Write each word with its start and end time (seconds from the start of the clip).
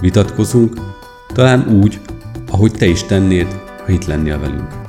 vitatkozunk, 0.00 0.74
talán 1.26 1.68
úgy, 1.68 2.00
ahogy 2.50 2.72
te 2.72 2.86
is 2.86 3.04
tennéd, 3.04 3.52
ha 3.84 3.92
itt 3.92 4.04
lennél 4.04 4.38
velünk. 4.38 4.86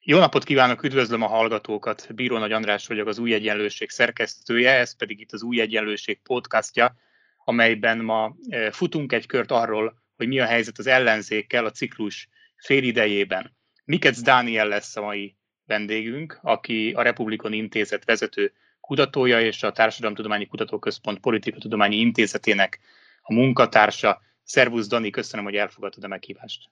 Jó 0.00 0.18
napot 0.18 0.44
kívánok, 0.44 0.82
üdvözlöm 0.82 1.22
a 1.22 1.26
hallgatókat. 1.26 2.08
Bíró 2.14 2.38
Nagy 2.38 2.52
András 2.52 2.86
vagyok, 2.86 3.06
az 3.06 3.18
Új 3.18 3.34
Egyenlőség 3.34 3.90
szerkesztője, 3.90 4.70
ez 4.70 4.96
pedig 4.96 5.20
itt 5.20 5.32
az 5.32 5.42
Új 5.42 5.60
Egyenlőség 5.60 6.20
podcastja, 6.22 6.96
amelyben 7.44 7.98
ma 7.98 8.36
eh, 8.48 8.70
futunk 8.70 9.12
egy 9.12 9.26
kört 9.26 9.50
arról, 9.50 10.06
hogy 10.18 10.28
mi 10.28 10.38
a 10.38 10.46
helyzet 10.46 10.78
az 10.78 10.86
ellenzékkel 10.86 11.64
a 11.64 11.70
ciklus 11.70 12.28
félidejében. 12.56 13.56
Mikec 13.84 14.20
Dániel 14.20 14.68
lesz 14.68 14.96
a 14.96 15.00
mai 15.00 15.36
vendégünk, 15.66 16.38
aki 16.42 16.92
a 16.92 17.02
Republikon 17.02 17.52
Intézet 17.52 18.04
vezető 18.04 18.52
kutatója 18.80 19.40
és 19.40 19.62
a 19.62 19.72
Társadalomtudományi 19.72 20.46
Kutatóközpont 20.46 21.20
Politikatudományi 21.20 21.96
Intézetének 21.96 22.78
a 23.22 23.32
munkatársa. 23.32 24.22
Szervusz 24.42 24.88
Dani, 24.88 25.10
köszönöm, 25.10 25.44
hogy 25.44 25.56
elfogadtad 25.56 26.04
a 26.04 26.08
meghívást. 26.08 26.70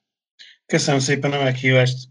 Köszönöm 0.66 1.00
szépen 1.00 1.32
a 1.32 1.42
meghívást. 1.42 2.08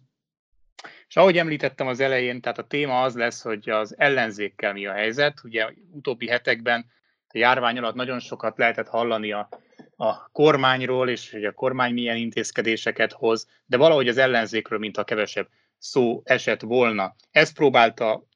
És 1.07 1.15
ahogy 1.15 1.37
említettem 1.37 1.87
az 1.87 1.99
elején, 1.99 2.41
tehát 2.41 2.57
a 2.57 2.67
téma 2.67 3.03
az 3.03 3.15
lesz, 3.15 3.41
hogy 3.41 3.69
az 3.69 3.95
ellenzékkel 3.97 4.73
mi 4.73 4.85
a 4.85 4.93
helyzet. 4.93 5.43
Ugye 5.43 5.67
utóbbi 5.91 6.27
hetekben 6.27 6.85
a 7.27 7.37
járvány 7.37 7.77
alatt 7.77 7.95
nagyon 7.95 8.19
sokat 8.19 8.57
lehetett 8.57 8.87
hallani 8.87 9.31
a 9.31 9.49
a 9.95 10.31
kormányról, 10.31 11.09
és 11.09 11.31
hogy 11.31 11.45
a 11.45 11.51
kormány 11.51 11.93
milyen 11.93 12.17
intézkedéseket 12.17 13.11
hoz, 13.11 13.47
de 13.65 13.77
valahogy 13.77 14.07
az 14.07 14.17
ellenzékről, 14.17 14.89
a 14.93 15.03
kevesebb 15.03 15.47
szó 15.77 16.21
esett 16.23 16.61
volna. 16.61 17.15
Ezt 17.31 17.55
próbálta 17.55 18.27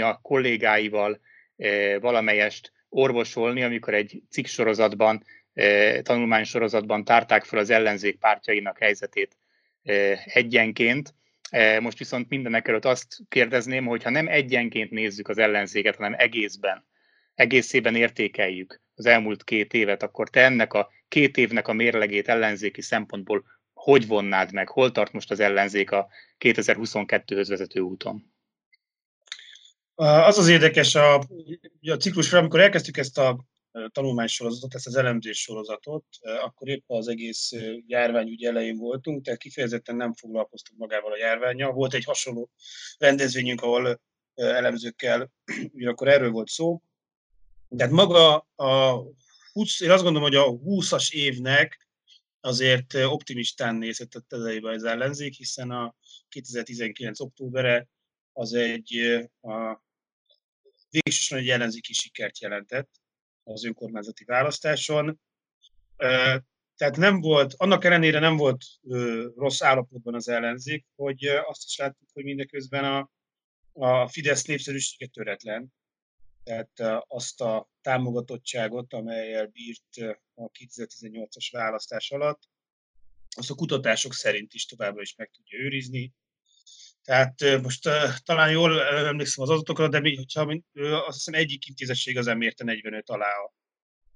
a 0.00 0.20
kollégáival 0.22 1.20
e, 1.56 1.98
valamelyest 1.98 2.72
orvosolni, 2.88 3.62
amikor 3.62 3.94
egy 3.94 4.22
cikksorozatban, 4.30 5.22
tanulmánysorozatban 6.02 7.04
tárták 7.04 7.44
fel 7.44 7.58
az 7.58 7.70
ellenzék 7.70 8.18
pártjainak 8.18 8.78
helyzetét 8.78 9.36
egyenként. 10.24 11.14
Most 11.80 11.98
viszont 11.98 12.28
mindenek 12.28 12.68
előtt 12.68 12.84
azt 12.84 13.06
kérdezném, 13.28 13.86
hogy 13.86 14.02
ha 14.02 14.10
nem 14.10 14.28
egyenként 14.28 14.90
nézzük 14.90 15.28
az 15.28 15.38
ellenzéket, 15.38 15.96
hanem 15.96 16.14
egészben, 16.18 16.86
egészében 17.34 17.94
értékeljük 17.94 18.80
az 18.96 19.06
elmúlt 19.06 19.44
két 19.44 19.72
évet, 19.72 20.02
akkor 20.02 20.30
te 20.30 20.44
ennek 20.44 20.72
a 20.72 20.88
két 21.08 21.36
évnek 21.36 21.68
a 21.68 21.72
mérlegét 21.72 22.28
ellenzéki 22.28 22.82
szempontból 22.82 23.44
hogy 23.86 24.06
vonnád 24.06 24.52
meg? 24.52 24.68
Hol 24.68 24.92
tart 24.92 25.12
most 25.12 25.30
az 25.30 25.40
ellenzék 25.40 25.90
a 25.90 26.08
2022-höz 26.38 27.46
vezető 27.48 27.80
úton? 27.80 28.32
Az 29.94 30.38
az 30.38 30.48
érdekes 30.48 30.94
a, 30.94 31.14
a 31.80 31.96
ciklusra, 31.98 32.38
amikor 32.38 32.60
elkezdtük 32.60 32.96
ezt 32.96 33.18
a 33.18 33.44
tanulmánysorozatot, 33.92 34.74
ezt 34.74 34.86
az 34.86 34.96
elemzés 34.96 35.40
sorozatot, 35.40 36.04
akkor 36.20 36.68
épp 36.68 36.84
az 36.86 37.08
egész 37.08 37.52
járványügy 37.86 38.44
elején 38.44 38.76
voltunk, 38.76 39.24
tehát 39.24 39.40
kifejezetten 39.40 39.96
nem 39.96 40.14
foglalkoztunk 40.14 40.78
magával 40.78 41.12
a 41.12 41.18
járványjal. 41.18 41.72
Volt 41.72 41.94
egy 41.94 42.04
hasonló 42.04 42.50
rendezvényünk, 42.98 43.62
ahol 43.62 44.00
elemzőkkel, 44.34 45.30
ugyanakkor 45.74 46.08
erről 46.08 46.30
volt 46.30 46.48
szó, 46.48 46.80
tehát 47.76 47.92
maga 47.92 48.46
a 48.54 49.02
20, 49.52 49.80
én 49.80 49.90
azt 49.90 50.02
gondolom, 50.02 50.28
hogy 50.28 50.36
a 50.36 50.50
20-as 50.50 51.12
évnek 51.12 51.88
azért 52.40 52.94
optimistán 52.94 53.74
nézett 53.74 54.14
a 54.14 54.22
elejében 54.28 54.74
az 54.74 54.84
ellenzék, 54.84 55.34
hiszen 55.34 55.70
a 55.70 55.94
2019. 56.28 57.20
októbere 57.20 57.88
az 58.32 58.54
egy 58.54 58.96
a 59.40 59.84
végsősorban 60.90 61.46
egy 61.46 61.52
ellenzéki 61.52 61.92
sikert 61.92 62.40
jelentett 62.40 62.90
az 63.42 63.64
önkormányzati 63.64 64.24
választáson. 64.24 65.20
Tehát 66.76 66.96
nem 66.96 67.20
volt, 67.20 67.54
annak 67.56 67.84
ellenére 67.84 68.18
nem 68.18 68.36
volt 68.36 68.64
rossz 69.36 69.62
állapotban 69.62 70.14
az 70.14 70.28
ellenzék, 70.28 70.86
hogy 70.94 71.24
azt 71.24 71.64
is 71.64 71.76
láttuk, 71.76 72.08
hogy 72.12 72.24
mindeközben 72.24 72.84
a, 72.84 73.10
a 73.72 74.08
Fidesz 74.08 74.44
népszerűsége 74.44 75.06
töretlen, 75.06 75.72
tehát 76.46 77.04
azt 77.08 77.40
a 77.40 77.68
támogatottságot, 77.80 78.92
amelyel 78.92 79.46
bírt 79.46 80.16
a 80.34 80.50
2018-as 80.50 81.48
választás 81.50 82.10
alatt, 82.10 82.42
azt 83.36 83.50
a 83.50 83.54
kutatások 83.54 84.14
szerint 84.14 84.54
is 84.54 84.66
továbbra 84.66 85.02
is 85.02 85.14
meg 85.14 85.30
tudja 85.30 85.58
őrizni. 85.58 86.12
Tehát 87.02 87.62
most 87.62 87.88
talán 88.24 88.50
jól 88.50 88.82
emlékszem 88.82 89.44
az 89.44 89.50
adatokra, 89.50 89.88
de 89.88 90.00
mi, 90.00 90.16
hogyha 90.16 90.62
azt 91.06 91.16
hiszem 91.16 91.34
egyik 91.34 91.66
intézetség 91.66 92.18
az 92.18 92.26
mérte 92.26 92.64
45 92.64 93.10
alá 93.10 93.32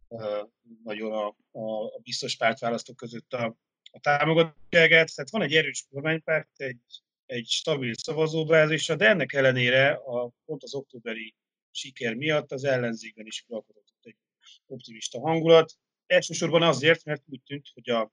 a, 0.09 0.49
nagyon 0.85 1.13
a, 1.13 1.37
a, 1.51 1.85
a 1.85 1.99
biztos 2.03 2.37
pártválasztók 2.37 2.97
között 2.97 3.33
a, 3.33 3.57
a 3.91 4.01
támogatottságát. 4.01 5.15
Tehát 5.15 5.31
van 5.31 5.43
egy 5.43 5.55
erős 5.55 5.87
kormánypárt, 5.91 6.51
egy, 6.57 6.81
egy 7.27 7.47
stabil 7.47 7.95
szavazóbázisa, 7.95 8.97
de 8.97 9.09
ennek 9.09 9.33
ellenére 9.33 9.91
a, 9.91 10.31
pont 10.45 10.63
az 10.63 10.75
októberi 10.75 11.35
siker 11.71 12.15
miatt 12.15 12.53
az 12.53 12.65
ellenzékben 12.65 13.27
is 13.27 13.45
uralkodott 13.49 13.95
egy 14.03 14.17
optimista 14.67 15.21
hangulat. 15.21 15.73
Elsősorban 16.07 16.63
azért, 16.63 17.05
mert 17.05 17.23
úgy 17.27 17.43
tűnt, 17.43 17.69
hogy 17.75 17.91
a, 17.91 18.13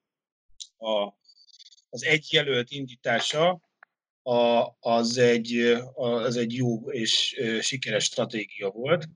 a, 0.77 1.17
az 1.89 2.03
egy 2.03 2.27
jelölt 2.31 2.71
indítása 2.71 3.61
a, 4.21 4.75
az, 4.79 5.17
egy, 5.17 5.77
az 5.93 6.35
egy 6.35 6.53
jó 6.53 6.91
és 6.91 7.41
sikeres 7.61 8.03
stratégia 8.03 8.69
volt. 8.69 9.07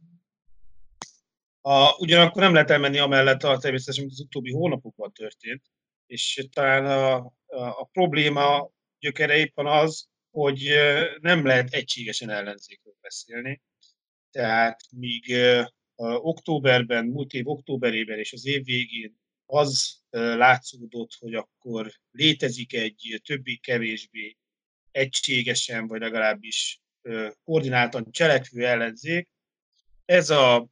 A, 1.61 1.95
ugyanakkor 1.97 2.41
nem 2.41 2.53
lehet 2.53 2.69
elmenni 2.69 2.97
amellett 2.97 3.43
a 3.43 3.57
természetesen, 3.57 4.03
mint 4.03 4.15
az 4.15 4.25
utóbbi 4.25 4.51
hónapokban 4.51 5.13
történt, 5.13 5.61
és 6.05 6.47
talán 6.51 6.85
a, 6.85 7.15
a, 7.45 7.79
a 7.79 7.89
probléma 7.91 8.71
gyökere 8.99 9.37
éppen 9.37 9.65
az, 9.65 10.09
hogy 10.31 10.71
nem 11.21 11.45
lehet 11.45 11.73
egységesen 11.73 12.29
ellenzékről 12.29 12.95
beszélni. 13.01 13.61
Tehát 14.31 14.81
míg 14.91 15.35
októberben, 16.17 17.05
múlt 17.05 17.33
év 17.33 17.47
októberében 17.47 18.17
és 18.17 18.33
az 18.33 18.45
év 18.45 18.63
végén 18.63 19.19
az 19.45 20.01
látszódott, 20.09 21.11
hogy 21.19 21.33
akkor 21.33 21.91
létezik 22.11 22.73
egy 22.73 23.21
többé-kevésbé 23.23 24.37
egységesen, 24.91 25.87
vagy 25.87 25.99
legalábbis 25.99 26.81
koordináltan 27.43 28.11
cselekvő 28.11 28.65
ellenzék. 28.65 29.29
Ez 30.05 30.29
a, 30.29 30.67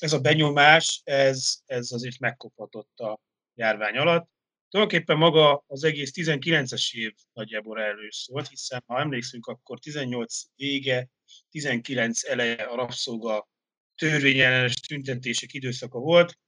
ez 0.00 0.12
a 0.12 0.20
benyomás, 0.20 1.00
ez, 1.04 1.56
ez 1.66 1.92
azért 1.92 2.18
megkophatott 2.18 2.98
a 2.98 3.20
járvány 3.54 3.96
alatt. 3.96 4.30
Tulajdonképpen 4.68 5.16
maga 5.16 5.64
az 5.66 5.84
egész 5.84 6.10
19-es 6.14 6.94
év 6.94 7.12
nagyjából 7.32 7.80
erről 7.80 8.10
szólt, 8.10 8.48
hiszen 8.48 8.82
ha 8.86 9.00
emlékszünk, 9.00 9.46
akkor 9.46 9.78
18 9.78 10.42
vége, 10.56 11.08
19 11.50 12.24
eleje 12.24 12.62
a 12.62 12.76
rabszolga 12.76 13.48
törvényellenes 13.94 14.74
tüntetések 14.74 15.52
időszaka 15.52 15.98
volt, 15.98 16.38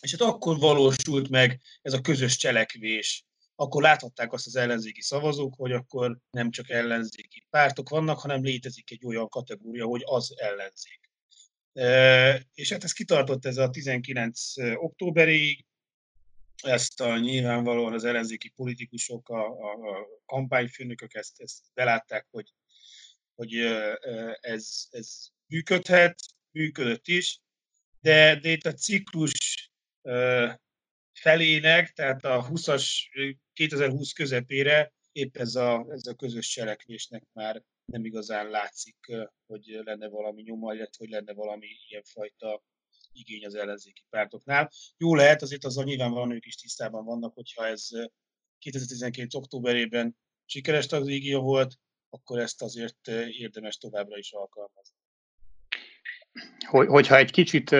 és 0.00 0.10
hát 0.10 0.20
akkor 0.20 0.58
valósult 0.58 1.28
meg 1.28 1.60
ez 1.82 1.92
a 1.92 2.00
közös 2.00 2.36
cselekvés. 2.36 3.24
Akkor 3.54 3.82
láthatták 3.82 4.32
azt 4.32 4.46
az 4.46 4.56
ellenzéki 4.56 5.02
szavazók, 5.02 5.54
hogy 5.56 5.72
akkor 5.72 6.18
nem 6.30 6.50
csak 6.50 6.70
ellenzéki 6.70 7.46
pártok 7.50 7.88
vannak, 7.88 8.18
hanem 8.18 8.42
létezik 8.42 8.90
egy 8.90 9.06
olyan 9.06 9.28
kategória, 9.28 9.86
hogy 9.86 10.02
az 10.04 10.34
ellenzék. 10.36 11.00
És 12.54 12.72
hát 12.72 12.84
ez 12.84 12.92
kitartott 12.92 13.44
ez 13.44 13.56
a 13.56 13.70
19 13.70 14.52
októberig, 14.74 15.64
ezt 16.62 17.00
a 17.00 17.18
nyilvánvalóan 17.18 17.92
az 17.92 18.04
ellenzéki 18.04 18.48
politikusok, 18.48 19.28
a, 19.28 19.46
a, 19.46 19.70
a 19.72 20.08
kampányfőnökök 20.26 21.14
ezt, 21.14 21.40
ezt 21.40 21.64
belátták, 21.74 22.26
hogy 22.30 22.52
hogy 23.34 23.54
ez, 24.40 24.86
ez 24.90 25.26
működhet, 25.46 26.14
működött 26.50 27.06
is, 27.06 27.40
de, 28.00 28.38
de 28.40 28.50
itt 28.50 28.66
a 28.66 28.72
ciklus 28.72 29.70
felének, 31.12 31.92
tehát 31.92 32.24
a 32.24 32.46
20-as, 32.50 32.86
2020 33.52 34.12
közepére 34.12 34.92
épp 35.12 35.36
ez 35.36 35.54
a, 35.54 35.86
ez 35.90 36.06
a 36.06 36.14
közös 36.14 36.48
cselekvésnek 36.48 37.24
már 37.32 37.62
nem 37.84 38.04
igazán 38.04 38.50
látszik, 38.50 38.96
hogy 39.46 39.80
lenne 39.84 40.08
valami 40.08 40.42
nyoma, 40.42 40.74
illetve 40.74 40.96
hogy 40.98 41.08
lenne 41.08 41.32
valami 41.32 41.66
ilyenfajta 41.88 42.62
igény 43.12 43.44
az 43.44 43.54
ellenzéki 43.54 44.04
pártoknál. 44.10 44.70
Jó 44.96 45.14
lehet, 45.14 45.42
azért 45.42 45.64
azzal 45.64 45.84
nyilvánvalóan 45.84 46.32
ők 46.32 46.46
is 46.46 46.56
tisztában 46.56 47.04
vannak, 47.04 47.34
hogyha 47.34 47.66
ez 47.66 47.88
2012. 48.58 49.28
októberében 49.36 50.16
sikeres 50.44 50.84
stratégia 50.84 51.38
volt, 51.38 51.78
akkor 52.14 52.38
ezt 52.38 52.62
azért 52.62 53.08
érdemes 53.38 53.76
továbbra 53.76 54.16
is 54.16 54.32
alkalmazni. 54.32 54.96
Hogy, 56.68 56.86
hogyha 56.86 57.16
egy 57.16 57.30
kicsit 57.30 57.76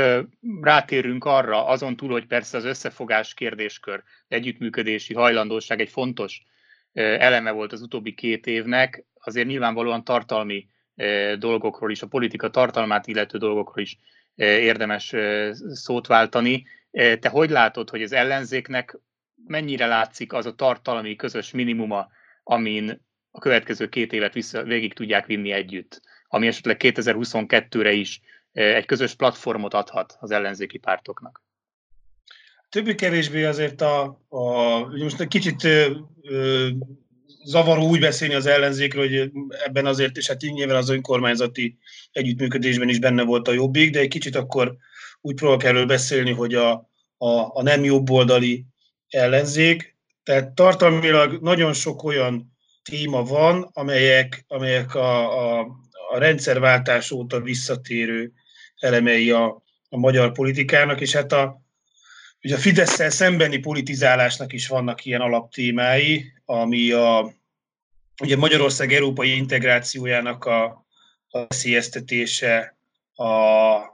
rátérünk 0.61 1.25
arra, 1.25 1.67
azon 1.67 1.97
túl, 1.97 2.11
hogy 2.11 2.27
persze 2.27 2.57
az 2.57 2.65
összefogás 2.65 3.35
kérdéskör, 3.35 4.03
együttműködési 4.29 5.15
hajlandóság 5.15 5.81
egy 5.81 5.89
fontos 5.89 6.43
eleme 6.93 7.51
volt 7.51 7.73
az 7.73 7.83
utóbbi 7.83 8.15
két 8.15 8.47
évnek, 8.47 9.05
azért 9.15 9.47
nyilvánvalóan 9.47 10.05
tartalmi 10.05 10.69
dolgokról 11.39 11.91
is, 11.91 12.03
a 12.03 12.07
politika 12.07 12.51
tartalmát 12.51 13.07
illető 13.07 13.39
dolgokról 13.39 13.85
is 13.85 13.99
érdemes 14.35 15.15
szót 15.73 16.07
váltani. 16.07 16.67
Te 16.91 17.29
hogy 17.29 17.51
látod, 17.51 17.91
hogy 17.91 18.03
az 18.03 18.13
ellenzéknek 18.13 18.99
mennyire 19.47 19.87
látszik 19.87 20.33
az 20.33 20.47
a 20.47 20.55
tartalmi 20.55 21.17
közös 21.17 21.51
minimuma, 21.51 22.09
amin 22.43 23.11
a 23.33 23.39
következő 23.39 23.89
két 23.89 24.13
évet 24.13 24.35
vissza, 24.35 24.63
végig 24.63 24.95
tudják 24.95 25.27
vinni 25.27 25.53
együtt, 25.53 26.01
ami 26.29 26.47
esetleg 26.47 26.77
2022-re 26.81 27.93
is 27.93 28.21
egy 28.53 28.87
közös 28.87 29.15
platformot 29.15 29.75
adhat 29.75 30.17
az 30.21 30.31
ellenzéki 30.31 30.79
pártoknak? 30.79 31.43
Többé-kevésbé 32.69 33.45
azért 33.45 33.81
a, 33.81 34.03
a 34.29 34.79
most 34.87 35.21
egy 35.21 35.29
kicsit 35.29 35.65
ö, 35.65 36.69
zavaró 37.45 37.89
úgy 37.89 38.01
beszélni 38.01 38.35
az 38.35 38.47
ellenzékről, 38.47 39.09
hogy 39.09 39.31
ebben 39.65 39.87
azért, 39.87 40.17
és 40.17 40.29
hát 40.29 40.41
nyilván 40.41 40.77
az 40.77 40.89
önkormányzati 40.89 41.79
együttműködésben 42.13 42.89
is 42.89 42.99
benne 42.99 43.23
volt 43.23 43.49
a 43.49 43.53
jobbik, 43.53 43.91
de 43.91 43.99
egy 43.99 44.09
kicsit 44.09 44.37
akkor 44.37 44.77
úgy 45.21 45.35
próbálok 45.35 45.65
erről 45.65 45.87
beszélni, 45.87 46.33
hogy 46.33 46.55
a, 46.55 46.73
a, 47.17 47.29
a 47.53 47.63
nem 47.63 47.85
jobboldali 47.85 48.65
ellenzék. 49.09 49.97
Tehát 50.23 50.51
tartalmilag 50.55 51.43
nagyon 51.43 51.73
sok 51.73 52.03
olyan 52.03 52.52
téma 52.83 53.23
van, 53.23 53.71
amelyek, 53.73 54.45
amelyek 54.49 54.95
a, 54.95 55.39
a, 55.41 55.61
a 56.11 56.19
rendszerváltás 56.19 57.11
óta 57.11 57.41
visszatérő 57.41 58.33
elemei 58.79 59.31
a, 59.31 59.63
a 59.89 59.97
magyar 59.97 60.33
politikának, 60.33 61.01
és 61.01 61.15
hát 61.15 61.33
a, 61.33 61.61
ugye 62.43 62.55
a 62.55 62.59
fidesz 62.59 63.15
szembeni 63.15 63.59
politizálásnak 63.59 64.53
is 64.53 64.69
vannak 64.69 65.05
ilyen 65.05 65.21
alaptémái, 65.21 66.33
ami 66.45 66.91
a, 66.91 67.33
ugye 68.23 68.37
Magyarország 68.37 68.93
európai 68.93 69.37
integrációjának 69.37 70.45
a, 70.45 70.65
a 71.29 71.47
veszélyeztetése, 71.49 72.77
a, 73.15 73.25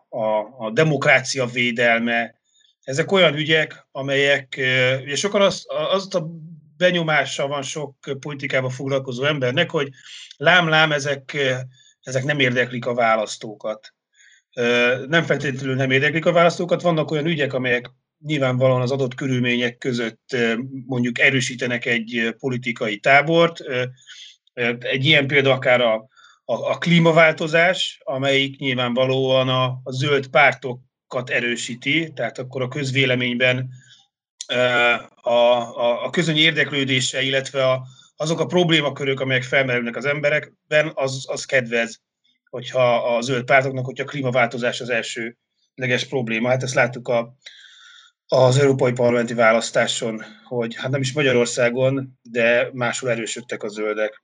a, 0.08 0.56
a 0.58 0.70
demokrácia 0.72 1.46
védelme, 1.46 2.36
ezek 2.82 3.12
olyan 3.12 3.34
ügyek, 3.34 3.86
amelyek, 3.92 4.54
ugye 5.02 5.16
sokan 5.16 5.40
az, 5.42 5.66
az 5.92 6.14
a 6.14 6.30
benyomása 6.78 7.46
van 7.46 7.62
sok 7.62 7.94
politikával 8.20 8.70
foglalkozó 8.70 9.24
embernek, 9.24 9.70
hogy 9.70 9.88
lám-lám, 10.36 10.92
ezek, 10.92 11.36
ezek 12.02 12.24
nem 12.24 12.38
érdeklik 12.38 12.86
a 12.86 12.94
választókat. 12.94 13.94
Nem 15.06 15.22
feltétlenül 15.22 15.74
nem 15.74 15.90
érdeklik 15.90 16.26
a 16.26 16.32
választókat, 16.32 16.82
vannak 16.82 17.10
olyan 17.10 17.26
ügyek, 17.26 17.52
amelyek 17.52 17.90
nyilvánvalóan 18.24 18.80
az 18.80 18.90
adott 18.90 19.14
körülmények 19.14 19.78
között 19.78 20.36
mondjuk 20.86 21.18
erősítenek 21.18 21.84
egy 21.86 22.34
politikai 22.38 22.98
tábort. 22.98 23.60
Egy 24.78 25.04
ilyen 25.04 25.26
példa 25.26 25.52
akár 25.52 25.80
a, 25.80 25.94
a, 26.44 26.70
a 26.70 26.78
klímaváltozás, 26.78 28.00
amelyik 28.04 28.58
nyilvánvalóan 28.58 29.48
a, 29.48 29.64
a 29.82 29.90
zöld 29.90 30.26
pártokat 30.26 31.30
erősíti, 31.30 32.12
tehát 32.14 32.38
akkor 32.38 32.62
a 32.62 32.68
közvéleményben 32.68 33.70
a, 34.48 35.30
a, 35.30 36.04
a 36.04 36.10
közöny 36.10 36.36
érdeklődése, 36.36 37.22
illetve 37.22 37.70
a, 37.70 37.86
azok 38.16 38.40
a 38.40 38.46
problémakörök, 38.46 39.20
amelyek 39.20 39.42
felmerülnek 39.42 39.96
az 39.96 40.04
emberekben, 40.04 40.90
az, 40.94 41.24
az 41.28 41.44
kedvez, 41.44 42.00
hogyha 42.50 43.16
a 43.16 43.20
zöld 43.20 43.44
pártoknak, 43.44 43.84
hogyha 43.84 44.04
a 44.04 44.06
klímaváltozás 44.06 44.80
az 44.80 44.88
első 44.90 45.36
leges 45.74 46.04
probléma. 46.04 46.48
Hát 46.48 46.62
ezt 46.62 46.74
láttuk 46.74 47.08
a, 47.08 47.34
az 48.26 48.58
európai 48.58 48.92
parlamenti 48.92 49.34
választáson, 49.34 50.24
hogy 50.44 50.74
hát 50.76 50.90
nem 50.90 51.00
is 51.00 51.12
Magyarországon, 51.12 52.18
de 52.22 52.70
máshol 52.72 53.10
erősödtek 53.10 53.62
a 53.62 53.68
zöldek. 53.68 54.22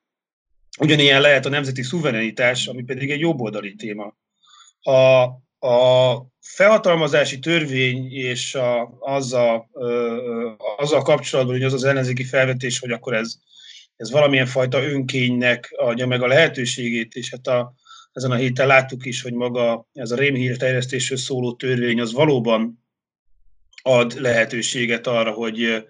Ugyanilyen 0.79 1.21
lehet 1.21 1.47
a 1.47 1.49
nemzeti 1.49 1.83
szuverenitás, 1.83 2.67
ami 2.67 2.83
pedig 2.83 3.11
egy 3.11 3.21
jobboldali 3.21 3.75
téma. 3.75 4.17
A, 4.81 5.25
a 5.65 6.27
felhatalmazási 6.41 7.39
törvény 7.39 8.13
és 8.13 8.55
a, 8.55 8.97
azzal, 9.01 9.71
azzal 10.77 11.03
kapcsolatban, 11.03 11.55
hogy 11.55 11.65
az 11.65 11.73
az 11.73 11.85
ellenzéki 11.85 12.25
felvetés, 12.25 12.79
hogy 12.79 12.91
akkor 12.91 13.15
ez, 13.15 13.35
ez 13.97 14.11
valamilyen 14.11 14.47
fajta 14.47 14.83
önkénynek 14.83 15.73
adja 15.77 16.07
meg 16.07 16.23
a 16.23 16.27
lehetőségét, 16.27 17.15
és 17.15 17.31
hát 17.31 17.47
a, 17.47 17.75
ezen 18.13 18.31
a 18.31 18.35
héten 18.35 18.67
láttuk 18.67 19.07
is, 19.07 19.23
hogy 19.23 19.33
maga 19.33 19.87
ez 19.93 20.11
a 20.11 20.17
rémhír 20.17 20.57
terjesztésről 20.57 21.19
szóló 21.19 21.55
törvény 21.55 22.01
az 22.01 22.13
valóban 22.13 22.85
ad 23.83 24.21
lehetőséget 24.21 25.07
arra, 25.07 25.31
hogy, 25.31 25.85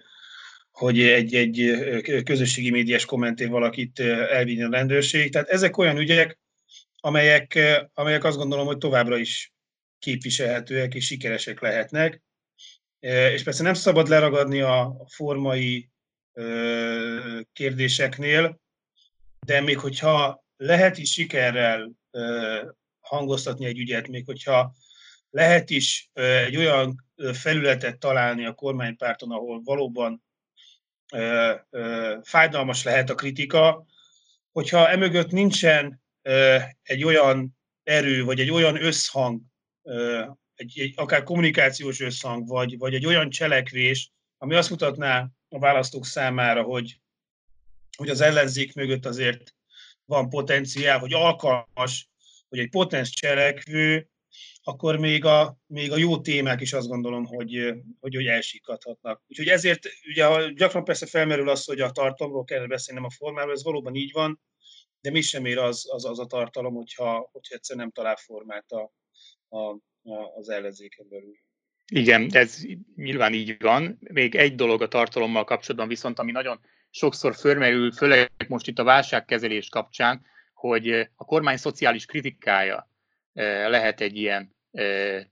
hogy 0.71 1.01
egy, 1.01 1.35
egy 1.35 1.77
közösségi 2.23 2.69
médiás 2.69 3.05
kommentér 3.05 3.49
valakit 3.49 3.99
elvinni 4.31 4.63
a 4.63 4.69
rendőrség. 4.69 5.31
Tehát 5.31 5.49
ezek 5.49 5.77
olyan 5.77 5.97
ügyek, 5.97 6.39
amelyek, 6.95 7.59
amelyek 7.93 8.23
azt 8.23 8.37
gondolom, 8.37 8.65
hogy 8.65 8.77
továbbra 8.77 9.17
is 9.17 9.54
képviselhetőek 10.05 10.93
és 10.93 11.05
sikeresek 11.05 11.59
lehetnek. 11.59 12.21
És 12.99 13.43
persze 13.43 13.63
nem 13.63 13.73
szabad 13.73 14.07
leragadni 14.07 14.61
a 14.61 15.05
formai 15.07 15.89
kérdéseknél, 17.53 18.59
de 19.45 19.61
még 19.61 19.79
hogyha 19.79 20.45
lehet 20.57 20.97
is 20.97 21.11
sikerrel 21.11 21.91
hangoztatni 22.99 23.65
egy 23.65 23.79
ügyet, 23.79 24.07
még 24.07 24.25
hogyha 24.25 24.75
lehet 25.29 25.69
is 25.69 26.09
egy 26.13 26.57
olyan 26.57 27.05
felületet 27.33 27.99
találni 27.99 28.45
a 28.45 28.53
kormánypárton, 28.53 29.31
ahol 29.31 29.61
valóban 29.63 30.23
fájdalmas 32.23 32.83
lehet 32.83 33.09
a 33.09 33.15
kritika, 33.15 33.85
hogyha 34.51 34.89
emögött 34.89 35.31
nincsen 35.31 36.01
egy 36.81 37.03
olyan 37.03 37.57
erő, 37.83 38.23
vagy 38.23 38.39
egy 38.39 38.51
olyan 38.51 38.83
összhang, 38.83 39.41
egy, 40.55 40.79
egy 40.79 40.93
akár 40.95 41.23
kommunikációs 41.23 41.99
összhang, 41.99 42.47
vagy, 42.47 42.77
vagy 42.77 42.93
egy 42.93 43.05
olyan 43.05 43.29
cselekvés, 43.29 44.11
ami 44.37 44.55
azt 44.55 44.69
mutatná 44.69 45.27
a 45.49 45.59
választók 45.59 46.05
számára, 46.05 46.63
hogy, 46.63 46.99
hogy 47.97 48.09
az 48.09 48.21
ellenzék 48.21 48.73
mögött 48.73 49.05
azért 49.05 49.55
van 50.05 50.29
potenciál, 50.29 50.99
hogy 50.99 51.13
alkalmas, 51.13 52.09
hogy 52.49 52.59
egy 52.59 52.69
potens 52.69 53.09
cselekvő 53.09 54.09
akkor 54.67 54.97
még 54.97 55.25
a, 55.25 55.57
még 55.65 55.91
a 55.91 55.97
jó 55.97 56.21
témák 56.21 56.61
is 56.61 56.73
azt 56.73 56.87
gondolom, 56.87 57.25
hogy, 57.25 57.73
hogy, 57.99 58.15
hogy 58.15 58.25
elsikadhatnak. 58.25 59.21
Úgyhogy 59.27 59.47
ezért 59.47 59.87
ugye 60.07 60.51
gyakran 60.51 60.83
persze 60.83 61.05
felmerül 61.05 61.49
az, 61.49 61.65
hogy 61.65 61.79
a 61.79 61.91
tartalomról 61.91 62.43
kell 62.43 62.67
beszélni, 62.67 62.99
nem 62.99 63.09
a 63.09 63.13
formáról, 63.13 63.53
ez 63.53 63.63
valóban 63.63 63.95
így 63.95 64.11
van, 64.11 64.41
de 65.01 65.11
mi 65.11 65.21
sem 65.21 65.45
ér 65.45 65.57
az, 65.57 65.85
az, 65.91 66.05
az 66.05 66.19
a 66.19 66.25
tartalom, 66.25 66.73
hogyha, 66.73 67.29
hogyha 67.31 67.55
egyszer 67.55 67.77
nem 67.77 67.91
talál 67.91 68.15
formát 68.15 68.71
a, 68.71 68.91
a, 69.49 69.57
a, 69.57 70.35
az 70.35 70.49
ellenzéken 70.49 71.05
belül. 71.09 71.35
Igen, 71.91 72.29
ez 72.31 72.61
nyilván 72.95 73.33
így 73.33 73.55
van. 73.59 73.97
Még 73.99 74.35
egy 74.35 74.55
dolog 74.55 74.81
a 74.81 74.87
tartalommal 74.87 75.43
kapcsolatban 75.43 75.87
viszont, 75.87 76.19
ami 76.19 76.31
nagyon 76.31 76.59
sokszor 76.89 77.35
fölmerül, 77.35 77.91
főleg 77.91 78.29
most 78.47 78.67
itt 78.67 78.79
a 78.79 78.83
válságkezelés 78.83 79.69
kapcsán, 79.69 80.25
hogy 80.53 80.89
a 81.15 81.25
kormány 81.25 81.57
szociális 81.57 82.05
kritikája 82.05 82.89
lehet 83.67 84.01
egy 84.01 84.17
ilyen 84.17 84.55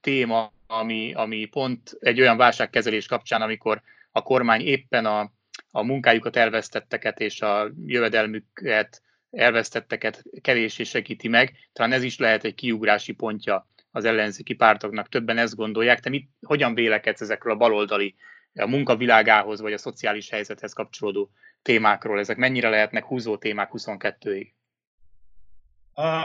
téma, 0.02 0.54
ami, 0.68 1.14
ami 1.14 1.46
pont 1.46 1.98
egy 2.00 2.20
olyan 2.20 2.38
válságkezelés 2.38 3.06
kapcsán, 3.06 3.42
amikor 3.42 3.82
a 4.12 4.22
kormány 4.22 4.62
éppen 4.62 5.06
a, 5.06 5.32
a 5.72 5.84
munkájukat 5.84 6.36
elvesztetteket 6.36 7.20
és 7.20 7.42
a 7.42 7.72
jövedelmüket 7.86 9.02
elvesztetteket 9.32 10.24
kevésé 10.42 10.84
segíti 10.84 11.28
meg. 11.28 11.54
Talán 11.74 11.92
ez 11.92 12.04
is 12.04 12.18
lehet 12.18 12.44
egy 12.44 12.56
kiugrási 12.56 13.12
pontja 13.12 13.68
az 13.96 14.06
ellenzéki 14.06 14.54
pártoknak. 14.54 15.10
Többen 15.10 15.38
ezt 15.38 15.56
gondolják. 15.56 16.00
Te 16.00 16.10
mit, 16.10 16.30
hogyan 16.42 16.74
vélekedsz 16.74 17.22
ezekről 17.22 17.54
a 17.54 17.58
baloldali, 17.58 18.16
a 18.54 18.68
munkavilágához 18.68 19.62
vagy 19.62 19.74
a 19.74 19.78
szociális 19.78 20.30
helyzethez 20.30 20.74
kapcsolódó 20.74 21.32
témákról? 21.62 22.20
Ezek 22.20 22.38
mennyire 22.38 22.70
lehetnek 22.70 23.04
húzó 23.04 23.38
témák 23.38 23.70
22-ig? 23.74 24.48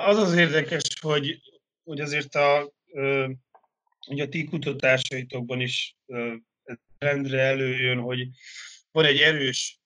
Az 0.07 0.17
az 0.17 0.35
érdekes, 0.35 0.83
hogy, 1.01 1.41
hogy 1.85 2.01
azért 2.01 2.35
a 2.35 2.73
ugye 4.09 4.25
a 4.25 4.29
ti 4.29 4.45
kutatásaitokban 4.45 5.61
is 5.61 5.97
rendre 6.99 7.41
előjön, 7.41 7.99
hogy 7.99 8.29
van 8.91 9.05
egy 9.05 9.19
erős 9.19 9.81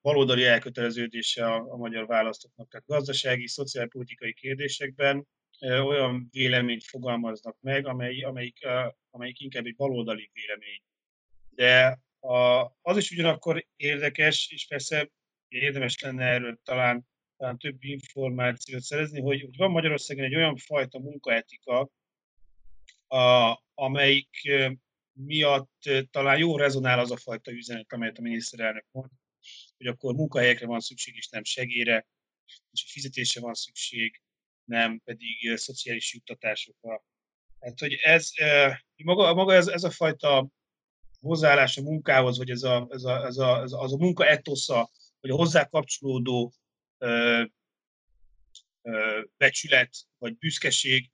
baloldali 0.00 0.44
elköteleződése 0.44 1.46
a, 1.46 1.72
a 1.72 1.76
magyar 1.76 2.06
választóknak. 2.06 2.68
Tehát 2.68 2.86
gazdasági, 2.86 3.48
szociálpolitikai 3.48 4.34
kérdésekben 4.34 5.26
olyan 5.60 6.28
véleményt 6.30 6.84
fogalmaznak 6.84 7.56
meg, 7.60 7.86
amely, 7.86 8.22
amelyik, 8.22 8.58
amelyik 9.10 9.40
inkább 9.40 9.66
egy 9.66 9.76
baloldali 9.76 10.30
vélemény. 10.32 10.82
De 11.50 12.00
a, 12.20 12.64
az 12.82 12.96
is 12.96 13.10
ugyanakkor 13.10 13.66
érdekes, 13.76 14.50
és 14.50 14.66
persze 14.66 15.10
érdemes 15.48 16.00
lenne 16.00 16.24
erről 16.24 16.60
talán, 16.64 17.06
talán 17.36 17.58
több 17.58 17.84
információt 17.84 18.82
szerezni, 18.82 19.20
hogy, 19.20 19.40
hogy 19.40 19.56
van 19.56 19.70
Magyarországon 19.70 20.24
egy 20.24 20.34
olyan 20.34 20.56
fajta 20.56 20.98
munkaetika, 20.98 21.90
a, 23.06 23.58
amelyik 23.74 24.28
miatt 25.12 25.90
talán 26.10 26.38
jó 26.38 26.56
rezonál 26.56 26.98
az 26.98 27.10
a 27.10 27.16
fajta 27.16 27.50
üzenet, 27.50 27.92
amelyet 27.92 28.18
a 28.18 28.22
miniszterelnök 28.22 28.84
mond, 28.90 29.10
hogy 29.76 29.86
akkor 29.86 30.14
munkahelyekre 30.14 30.66
van 30.66 30.80
szükség, 30.80 31.16
és 31.16 31.28
nem 31.28 31.44
segére, 31.44 32.06
és 32.70 32.84
fizetésre 32.92 33.40
van 33.40 33.54
szükség, 33.54 34.22
nem 34.68 35.00
pedig 35.04 35.56
szociális 35.56 36.14
juttatásokra. 36.14 37.04
Hát, 37.60 37.78
hogy 37.78 37.92
ez, 37.92 38.30
maga, 38.96 39.34
maga 39.34 39.54
ez, 39.54 39.66
ez 39.66 39.84
a 39.84 39.90
fajta 39.90 40.48
hozzáállás 41.20 41.76
a 41.76 41.82
munkához, 41.82 42.38
vagy 42.38 42.50
ez 42.50 42.62
a, 42.62 42.86
ez 42.90 43.04
a, 43.04 43.26
ez 43.26 43.36
a, 43.36 43.60
ez 43.62 43.72
a, 43.72 43.80
az 43.80 43.92
a 43.92 43.96
munka 43.96 44.26
etosza, 44.26 44.90
vagy 45.20 45.30
a 45.30 45.34
hozzá 45.34 45.64
kapcsolódó 45.64 46.52
ö, 46.98 47.42
ö, 48.82 49.20
becsület, 49.36 49.96
vagy 50.18 50.36
büszkeség, 50.36 51.10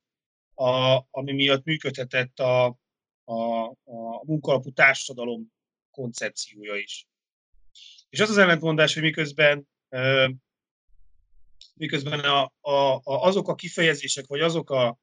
a, 0.54 1.02
ami 1.10 1.32
miatt 1.32 1.64
működhetett 1.64 2.38
a, 2.38 2.64
a, 3.24 3.64
a 3.84 4.24
munkalapú 4.24 4.72
társadalom 4.72 5.52
koncepciója 5.90 6.74
is. 6.74 7.06
És 8.08 8.20
az 8.20 8.30
az 8.30 8.38
ellentmondás, 8.38 8.94
hogy 8.94 9.02
miközben 9.02 9.68
ö, 9.88 10.28
miközben 11.74 12.20
a, 12.20 12.52
a, 12.60 12.70
a, 12.94 13.00
azok 13.04 13.48
a 13.48 13.54
kifejezések, 13.54 14.26
vagy 14.26 14.40
azok 14.40 14.70
a, 14.70 14.98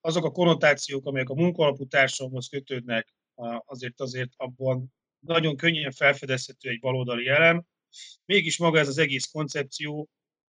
azok 0.00 0.24
a 0.24 0.30
konnotációk, 0.30 1.06
amelyek 1.06 1.28
a 1.28 1.34
munkalapú 1.34 1.86
társadalomhoz 1.86 2.48
kötődnek, 2.48 3.14
azért 3.64 4.00
azért 4.00 4.32
abban 4.36 4.94
nagyon 5.18 5.56
könnyen 5.56 5.92
felfedezhető 5.92 6.68
egy 6.68 6.80
baloldali 6.80 7.28
elem. 7.28 7.64
Mégis 8.24 8.58
maga 8.58 8.78
ez 8.78 8.88
az 8.88 8.98
egész 8.98 9.30
koncepció 9.30 10.08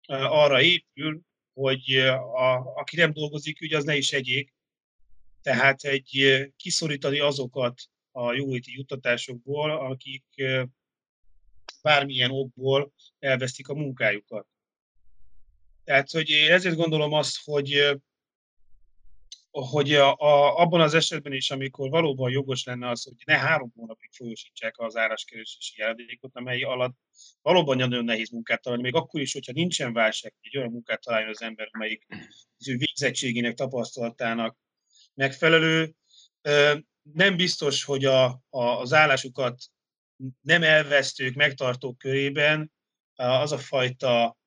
arra 0.08 0.62
épül, 0.62 1.22
hogy 1.54 1.96
a, 2.36 2.74
aki 2.76 2.96
nem 2.96 3.14
dolgozik, 3.14 3.62
ugye 3.62 3.78
az 3.78 3.84
ne 3.84 3.96
is 3.96 4.12
egyék. 4.12 4.54
Tehát 5.42 5.84
egy 5.84 6.48
kiszorítani 6.56 7.20
azokat 7.20 7.82
a 8.12 8.34
jóléti 8.34 8.72
juttatásokból, 8.74 9.72
akik 9.72 10.26
bármilyen 11.82 12.32
okból 12.32 12.94
elvesztik 13.20 13.68
a 13.68 13.74
munkájukat. 13.74 14.48
Tehát, 15.90 16.12
hogy 16.12 16.30
én 16.30 16.52
ezért 16.52 16.76
gondolom 16.76 17.14
azt, 17.14 17.38
hogy 17.44 17.98
hogy 19.52 19.94
a, 19.94 20.16
a, 20.16 20.58
abban 20.58 20.82
az 20.82 20.94
esetben 20.94 21.34
is, 21.34 21.52
amikor 21.52 21.90
valóban 21.90 22.32
jogos 22.32 22.64
lenne 22.64 22.90
az, 22.90 23.04
hogy 23.04 23.14
ne 23.26 23.38
három 23.38 23.72
hónapig 23.76 24.10
folyosítsák 24.14 24.78
az 24.78 24.96
áraskeresési 24.96 25.74
járadékot, 25.80 26.36
amely 26.36 26.62
alatt 26.62 26.98
valóban 27.42 27.78
nagyon 27.78 28.04
nehéz 28.04 28.30
munkát 28.30 28.62
találni, 28.62 28.84
még 28.84 28.96
akkor 28.96 29.22
is, 29.22 29.34
hogyha 29.34 29.52
nincsen 29.52 29.94
válság, 29.94 30.34
egy 30.42 30.58
olyan 30.58 30.72
munkát 30.72 31.02
találjon 31.02 31.30
az 31.30 31.42
ember, 31.42 31.70
amelyik 31.72 32.06
az 32.58 32.70
ő 32.70 32.78
végzettségének, 32.78 33.54
tapasztalatának 33.54 34.58
megfelelő. 35.14 35.94
Nem 37.14 37.36
biztos, 37.36 37.84
hogy 37.84 38.06
a, 38.06 38.26
a, 38.50 38.64
az 38.64 38.94
állásukat 38.94 39.64
nem 40.42 40.64
elvesztők, 40.64 41.36
megtartók 41.36 41.98
körében 41.98 42.72
az 43.16 43.52
a 43.52 43.58
fajta 43.58 44.38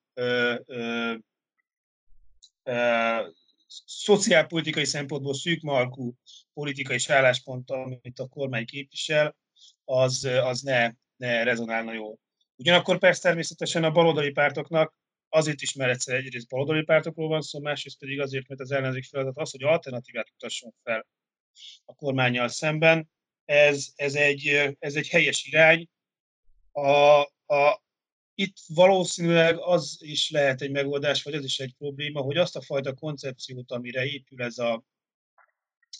szociálpolitikai 3.85 4.85
szempontból 4.85 5.33
szűkmarkú 5.33 6.13
politikai 6.53 6.97
álláspont, 7.07 7.71
amit 7.71 8.19
a 8.19 8.27
kormány 8.27 8.65
képvisel, 8.65 9.35
az, 9.85 10.23
az 10.23 10.61
ne, 10.61 10.91
ne 11.15 11.43
rezonálna 11.43 11.93
jól. 11.93 12.19
Ugyanakkor 12.55 12.97
persze 12.97 13.21
természetesen 13.21 13.83
a 13.83 13.91
baloldali 13.91 14.31
pártoknak 14.31 14.95
azért 15.29 15.61
is, 15.61 15.73
mert 15.73 15.91
egyszer 15.91 16.15
egyrészt 16.15 16.47
baloldali 16.47 16.83
pártokról 16.83 17.27
van 17.27 17.41
szó, 17.41 17.59
másrészt 17.59 17.99
pedig 17.99 18.19
azért, 18.19 18.47
mert 18.47 18.61
az 18.61 18.71
ellenzék 18.71 19.03
feladat 19.03 19.37
az, 19.37 19.51
hogy 19.51 19.63
alternatívát 19.63 20.29
utasson 20.33 20.73
fel 20.83 21.07
a 21.85 21.93
kormányjal 21.95 22.47
szemben. 22.47 23.09
Ez, 23.45 23.87
ez, 23.95 24.15
egy, 24.15 24.75
ez 24.79 24.95
egy 24.95 25.07
helyes 25.09 25.43
irány. 25.43 25.87
A, 26.71 27.21
a, 27.45 27.82
itt 28.43 28.57
valószínűleg 28.67 29.57
az 29.59 29.97
is 29.99 30.29
lehet 30.29 30.61
egy 30.61 30.71
megoldás, 30.71 31.23
vagy 31.23 31.33
ez 31.33 31.43
is 31.43 31.59
egy 31.59 31.73
probléma, 31.77 32.21
hogy 32.21 32.37
azt 32.37 32.55
a 32.55 32.61
fajta 32.61 32.93
koncepciót, 32.93 33.71
amire 33.71 34.05
épül 34.05 34.43
ez 34.43 34.57
a, 34.57 34.83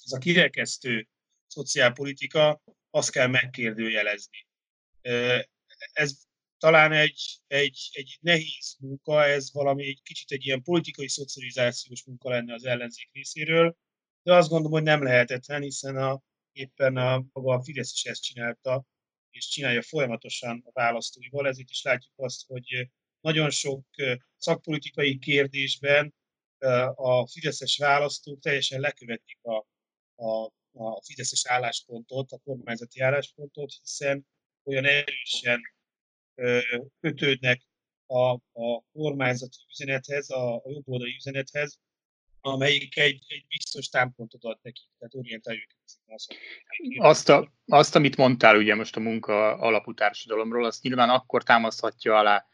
ez 0.06 0.12
a 0.12 0.18
kirekesztő 0.18 1.08
szociálpolitika, 1.48 2.62
azt 2.90 3.12
kell 3.12 3.28
megkérdőjelezni. 3.28 4.48
Ez 5.94 6.18
talán 6.58 6.92
egy, 6.92 7.42
egy, 7.48 7.90
egy 7.92 8.18
nehéz 8.22 8.76
munka, 8.80 9.26
ez 9.26 9.54
valami 9.54 9.88
egy 9.88 10.02
kicsit 10.04 10.32
egy 10.32 10.46
ilyen 10.46 10.62
politikai 10.62 11.10
szocializációs 11.10 12.04
munka 12.06 12.30
lenne 12.30 12.54
az 12.54 12.66
ellenzék 12.66 13.10
részéről, 13.12 13.76
de 14.24 14.34
azt 14.34 14.50
gondolom, 14.50 14.72
hogy 14.72 14.84
nem 14.84 15.04
lehetetlen, 15.04 15.62
hiszen 15.62 15.98
a, 15.98 16.22
éppen 16.52 16.98
a, 16.98 17.26
maga 17.32 17.54
a 17.54 17.64
Fidesz 17.64 17.94
is 17.94 18.06
ezt 18.06 18.24
csinálta, 18.24 18.86
és 19.34 19.48
csinálja 19.48 19.82
folyamatosan 19.82 20.64
a 20.66 20.72
választóival. 20.72 21.48
Ezért 21.48 21.70
is 21.70 21.82
látjuk 21.82 22.14
azt, 22.16 22.46
hogy 22.48 22.90
nagyon 23.20 23.50
sok 23.50 23.86
szakpolitikai 24.38 25.20
kérdésben 25.20 26.14
a 26.96 27.28
fideszes 27.28 27.78
választók 27.78 28.40
teljesen 28.40 28.80
lekövetik 28.80 29.40
a, 29.42 29.66
a, 30.16 30.52
a 30.72 31.02
fideszes 31.04 31.46
álláspontot, 31.46 32.32
a 32.32 32.38
kormányzati 32.38 33.00
álláspontot, 33.00 33.72
hiszen 33.82 34.28
olyan 34.64 34.86
erősen 34.86 35.62
kötődnek 37.00 37.62
a, 38.06 38.32
a 38.52 38.82
kormányzati 38.92 39.58
üzenethez, 39.72 40.30
a, 40.30 40.56
a 40.56 40.70
jobboldali 40.70 41.16
üzenethez, 41.16 41.80
amelyik 42.46 42.98
egy, 42.98 43.24
egy 43.28 43.46
biztos 43.48 43.90
támpontot 43.90 44.44
ad 44.44 44.60
nekik, 44.62 44.88
tehát 44.98 45.16
orientáljuk 45.16 45.66
azt, 46.98 47.30
a, 47.30 47.52
azt, 47.66 47.96
amit 47.96 48.18
mondtál 48.18 48.58
ugye 48.58 48.76
most 48.76 48.96
a 48.96 49.00
munka 49.00 49.58
alapú 49.58 49.94
társadalomról, 49.94 50.66
azt 50.66 50.82
nyilván 50.82 51.10
akkor 51.10 51.44
támaszthatja 51.44 52.18
alá 52.18 52.46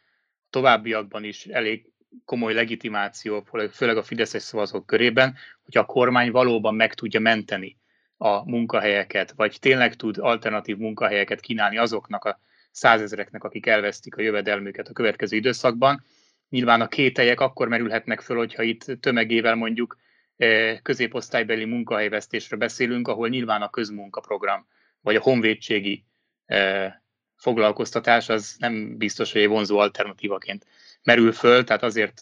továbbiakban 0.50 1.24
is 1.24 1.46
elég 1.46 1.92
komoly 2.26 2.54
legitimáció, 2.54 3.48
főleg 3.72 3.98
a 3.98 4.04
Fideszes 4.04 4.44
szavazók 4.44 4.86
körében, 4.86 5.36
hogy 5.64 5.78
a 5.78 5.86
kormány 5.86 6.32
valóban 6.32 6.76
meg 6.76 6.94
tudja 6.94 7.20
menteni 7.20 7.78
a 8.18 8.50
munkahelyeket, 8.50 9.32
vagy 9.36 9.58
tényleg 9.60 9.96
tud 9.96 10.18
alternatív 10.18 10.78
munkahelyeket 10.78 11.40
kínálni 11.40 11.78
azoknak 11.78 12.26
a 12.26 12.40
százezereknek, 12.72 13.44
akik 13.44 13.66
elvesztik 13.66 14.16
a 14.16 14.22
jövedelmüket 14.22 14.88
a 14.88 14.94
következő 14.94 15.38
időszakban. 15.38 16.04
Nyilván 16.50 16.82
a 16.82 16.88
kételyek 16.88 17.40
akkor 17.40 17.68
merülhetnek 17.68 18.22
föl, 18.22 18.38
hogyha 18.38 18.64
itt 18.64 18.86
tömegével 19.00 19.56
mondjuk 19.56 19.98
E, 20.40 20.80
középosztálybeli 20.82 21.66
munkahelyvesztésről 21.66 22.60
beszélünk, 22.60 23.08
ahol 23.08 23.30
nyilván 23.30 23.62
a 23.62 23.70
közmunkaprogram 23.70 24.68
vagy 25.02 25.16
a 25.16 25.22
honvédségi 25.22 26.06
e, 26.46 27.04
foglalkoztatás 27.36 28.30
az 28.30 28.56
nem 28.60 28.98
biztos, 28.98 29.32
hogy 29.32 29.42
egy 29.42 29.48
vonzó 29.48 29.78
alternatívaként 29.78 30.66
merül 31.04 31.32
föl, 31.32 31.64
tehát 31.64 31.84
azért 31.84 32.22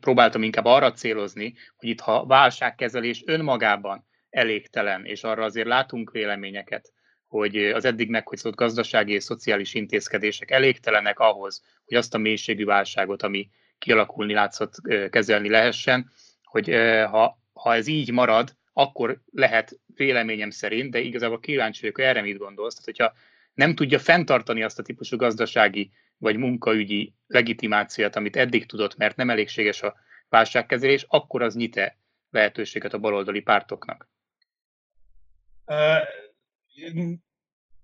próbáltam 0.00 0.42
inkább 0.42 0.64
arra 0.64 0.92
célozni, 0.92 1.54
hogy 1.76 1.88
itt 1.88 2.00
ha 2.00 2.26
válságkezelés 2.26 3.22
önmagában 3.26 4.06
elégtelen, 4.30 5.04
és 5.04 5.24
arra 5.24 5.44
azért 5.44 5.66
látunk 5.66 6.10
véleményeket, 6.10 6.92
hogy 7.38 7.56
az 7.56 7.84
eddig 7.84 8.08
meghozott 8.08 8.54
gazdasági 8.54 9.12
és 9.12 9.22
szociális 9.22 9.74
intézkedések 9.74 10.50
elégtelenek 10.50 11.18
ahhoz, 11.18 11.62
hogy 11.84 11.96
azt 11.96 12.14
a 12.14 12.18
mélységű 12.18 12.64
válságot, 12.64 13.22
ami 13.22 13.50
kialakulni 13.78 14.32
látszott, 14.32 14.74
kezelni 15.10 15.48
lehessen, 15.48 16.10
hogy 16.42 16.68
ha, 17.10 17.38
ha 17.52 17.74
ez 17.74 17.86
így 17.86 18.12
marad, 18.12 18.56
akkor 18.72 19.20
lehet 19.32 19.80
véleményem 19.94 20.50
szerint, 20.50 20.90
de 20.90 21.00
igazából 21.00 21.40
kíváncsi 21.40 21.80
vagyok, 21.80 21.96
hogy 21.96 22.04
erre 22.04 22.22
mit 22.22 22.38
gondolsz. 22.38 22.74
Tehát, 22.74 22.98
hogyha 22.98 23.20
nem 23.54 23.74
tudja 23.74 23.98
fenntartani 23.98 24.62
azt 24.62 24.78
a 24.78 24.82
típusú 24.82 25.16
gazdasági 25.16 25.90
vagy 26.18 26.36
munkaügyi 26.36 27.14
legitimációt, 27.26 28.16
amit 28.16 28.36
eddig 28.36 28.66
tudott, 28.66 28.96
mert 28.96 29.16
nem 29.16 29.30
elégséges 29.30 29.82
a 29.82 29.94
válságkezelés, 30.28 31.04
akkor 31.08 31.42
az 31.42 31.54
nyite 31.54 31.98
lehetőséget 32.30 32.94
a 32.94 32.98
baloldali 32.98 33.40
pártoknak? 33.40 34.08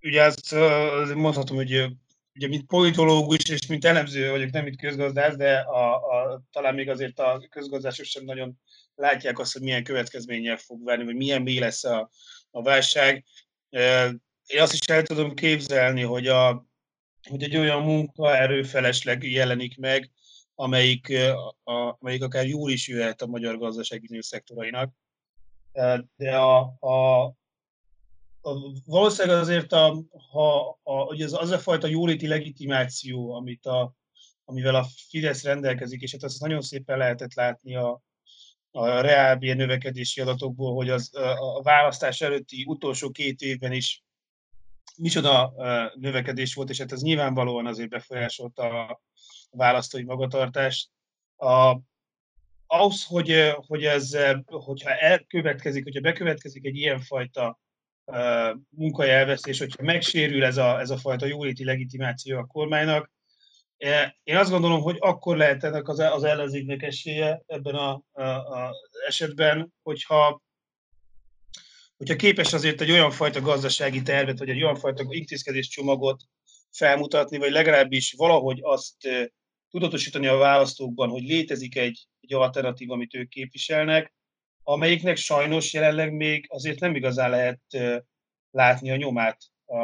Ugye 0.03 0.33
uh, 0.53 1.15
mondhatom, 1.15 1.57
hogy 1.57 1.91
ugye 2.35 2.49
mint 2.49 2.67
politológus 2.67 3.49
és 3.49 3.67
mint 3.67 3.85
elemző 3.85 4.31
vagyok, 4.31 4.51
nem 4.51 4.65
mint 4.65 4.81
közgazdász, 4.81 5.37
de 5.37 5.59
a, 5.59 5.95
a, 5.95 6.43
talán 6.51 6.75
még 6.75 6.89
azért 6.89 7.19
a 7.19 7.47
közgazdások 7.51 8.05
sem 8.05 8.25
nagyon 8.25 8.59
látják 8.95 9.39
azt, 9.39 9.53
hogy 9.53 9.63
milyen 9.63 9.85
következménnyel 9.85 10.57
fog 10.57 10.85
várni, 10.85 11.05
vagy 11.05 11.17
milyen 11.17 11.43
mély 11.43 11.59
lesz 11.59 11.85
a, 11.85 12.11
a 12.51 12.63
válság. 12.63 13.25
Én 14.47 14.61
azt 14.61 14.73
is 14.73 14.79
el 14.87 15.03
tudom 15.03 15.35
képzelni, 15.35 16.03
hogy, 16.03 16.27
a, 16.27 16.67
hogy 17.29 17.43
egy 17.43 17.57
olyan 17.57 17.83
munkaerő 17.83 18.63
felesleg 18.63 19.31
jelenik 19.31 19.77
meg, 19.79 20.11
amelyik, 20.55 21.13
a, 21.65 21.97
amelyik 21.99 22.23
akár 22.23 22.47
jól 22.47 22.71
is 22.71 22.89
jöhet 22.89 23.23
a 23.23 23.27
magyar 23.27 23.59
gazdaság 23.59 24.01
bizonyos 24.01 24.27
szektorainak. 24.27 24.93
De 26.17 26.37
a, 26.37 26.59
a, 26.81 27.25
a, 28.41 28.51
valószínűleg 28.85 29.39
azért, 29.39 29.73
a, 29.73 30.03
ha, 30.31 30.79
a, 30.83 30.93
hogy 30.93 31.23
az, 31.23 31.33
az 31.33 31.51
a 31.51 31.59
fajta 31.59 31.87
jóléti 31.87 32.27
legitimáció, 32.27 33.35
amit 33.35 33.67
a, 33.67 33.95
amivel 34.45 34.75
a 34.75 34.87
Fidesz 35.09 35.43
rendelkezik, 35.43 36.03
és 36.03 36.13
hát 36.13 36.23
azt 36.23 36.41
nagyon 36.41 36.61
szépen 36.61 36.99
lehetett 36.99 37.35
látni 37.35 37.77
a, 37.77 38.03
a 38.71 39.01
reálbér 39.01 39.57
növekedési 39.57 40.21
adatokból, 40.21 40.75
hogy 40.75 40.89
az, 40.89 41.15
a 41.39 41.63
választás 41.63 42.21
előtti 42.21 42.65
utolsó 42.69 43.11
két 43.11 43.41
évben 43.41 43.73
is 43.73 44.03
micsoda 44.97 45.53
növekedés 45.95 46.55
volt, 46.55 46.71
és 46.71 46.79
hát 46.79 46.93
ez 46.93 47.03
nyilvánvalóan 47.03 47.67
azért 47.67 47.89
befolyásolta 47.89 48.87
a 48.87 49.01
választói 49.51 50.05
magatartást. 50.05 50.91
A, 51.37 51.79
ahhoz, 52.67 53.05
hogy, 53.05 53.53
hogy 53.67 53.85
ez, 53.85 54.17
hogyha 54.45 54.91
elkövetkezik, 54.91 55.83
hogyha 55.83 56.01
bekövetkezik 56.01 56.65
egy 56.65 56.77
ilyenfajta 56.77 57.61
munkajelvesztés, 58.69 59.59
hogyha 59.59 59.83
megsérül 59.83 60.45
ez 60.45 60.57
a, 60.57 60.81
ez 60.81 60.91
a 60.91 60.97
fajta 60.97 61.27
jóléti 61.27 61.65
legitimáció 61.65 62.39
a 62.39 62.47
kormánynak, 62.47 63.11
én 64.23 64.37
azt 64.37 64.51
gondolom, 64.51 64.81
hogy 64.81 64.97
akkor 64.99 65.37
lehet 65.37 65.65
ennek 65.65 65.89
az, 65.89 65.99
az 65.99 66.25
ellenzéknek 66.25 66.83
esélye 66.83 67.43
ebben 67.47 67.75
a, 67.75 68.03
a, 68.13 68.23
a 68.23 68.73
esetben, 69.07 69.73
hogyha 69.83 70.43
hogyha 71.97 72.17
képes 72.17 72.53
azért 72.53 72.81
egy 72.81 72.91
olyan 72.91 73.11
fajta 73.11 73.41
gazdasági 73.41 74.03
tervet, 74.03 74.39
vagy 74.39 74.49
egy 74.49 74.63
olyan 74.63 74.77
fajta 74.77 75.05
intézkedés 75.09 75.69
csomagot 75.69 76.23
felmutatni, 76.71 77.39
vagy 77.39 77.51
legalábbis 77.51 78.13
valahogy 78.17 78.59
azt 78.63 79.09
tudatosítani 79.71 80.27
a 80.27 80.37
választókban, 80.37 81.09
hogy 81.09 81.23
létezik 81.23 81.77
egy, 81.77 82.07
egy 82.21 82.35
alternatív, 82.35 82.91
amit 82.91 83.15
ők 83.15 83.29
képviselnek, 83.29 84.15
amelyiknek 84.63 85.17
sajnos 85.17 85.73
jelenleg 85.73 86.13
még 86.13 86.47
azért 86.49 86.81
nem 86.81 86.95
igazán 86.95 87.31
lehet 87.31 87.61
látni 88.51 88.91
a 88.91 88.97
nyomát. 88.97 89.39
A, 89.65 89.77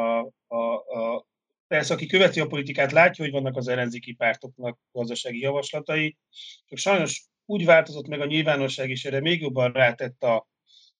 a, 0.47 0.73
a, 0.87 1.25
persze, 1.67 1.93
aki 1.93 2.05
követi 2.05 2.39
a 2.39 2.47
politikát, 2.47 2.91
látja, 2.91 3.23
hogy 3.23 3.33
vannak 3.33 3.55
az 3.55 3.67
ellenzéki 3.67 4.13
pártoknak 4.13 4.79
gazdasági 4.91 5.39
javaslatai, 5.39 6.17
csak 6.65 6.77
sajnos 6.77 7.25
úgy 7.45 7.65
változott 7.65 8.07
meg 8.07 8.21
a 8.21 8.25
nyilvánosság, 8.25 8.89
és 8.89 9.05
erre 9.05 9.19
még 9.19 9.41
jobban 9.41 9.71
rátett 9.71 10.23
a, 10.23 10.47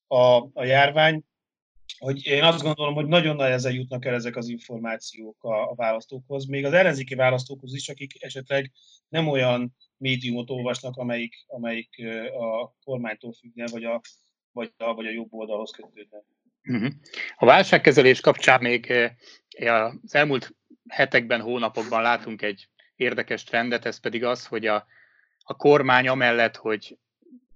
a, 0.07 0.49
a 0.53 0.63
járvány, 0.63 1.23
hogy 1.97 2.25
én 2.25 2.43
azt 2.43 2.61
gondolom, 2.61 2.93
hogy 2.93 3.07
nagyon 3.07 3.35
nehezen 3.35 3.73
jutnak 3.73 4.05
el 4.05 4.13
ezek 4.13 4.35
az 4.35 4.47
információk 4.47 5.43
a, 5.43 5.69
a 5.69 5.75
választókhoz, 5.75 6.45
még 6.45 6.65
az 6.65 6.73
ellenzéki 6.73 7.15
választókhoz 7.15 7.73
is, 7.73 7.89
akik 7.89 8.23
esetleg 8.23 8.71
nem 9.07 9.27
olyan 9.27 9.75
médiumot 9.97 10.49
olvasnak, 10.49 10.95
amelyik, 10.95 11.45
amelyik 11.47 11.89
a 12.39 12.75
kormánytól 12.83 13.33
függne, 13.33 13.65
vagy 13.71 13.83
a, 13.83 14.01
vagy 14.51 14.73
a, 14.77 14.93
vagy 14.93 15.05
a 15.05 15.11
jobb 15.11 15.33
oldalhoz 15.33 15.71
kötődne. 15.71 16.17
Uh-huh. 16.63 16.93
A 17.35 17.45
válságkezelés 17.45 18.19
kapcsán 18.19 18.61
még 18.61 18.93
az 19.59 20.15
elmúlt 20.15 20.55
hetekben, 20.87 21.41
hónapokban 21.41 22.01
látunk 22.01 22.41
egy 22.41 22.69
érdekes 22.95 23.43
trendet, 23.43 23.85
ez 23.85 23.99
pedig 23.99 24.23
az, 24.23 24.45
hogy 24.45 24.65
a, 24.65 24.85
a 25.43 25.55
kormány 25.55 26.07
amellett, 26.07 26.55
hogy 26.55 26.97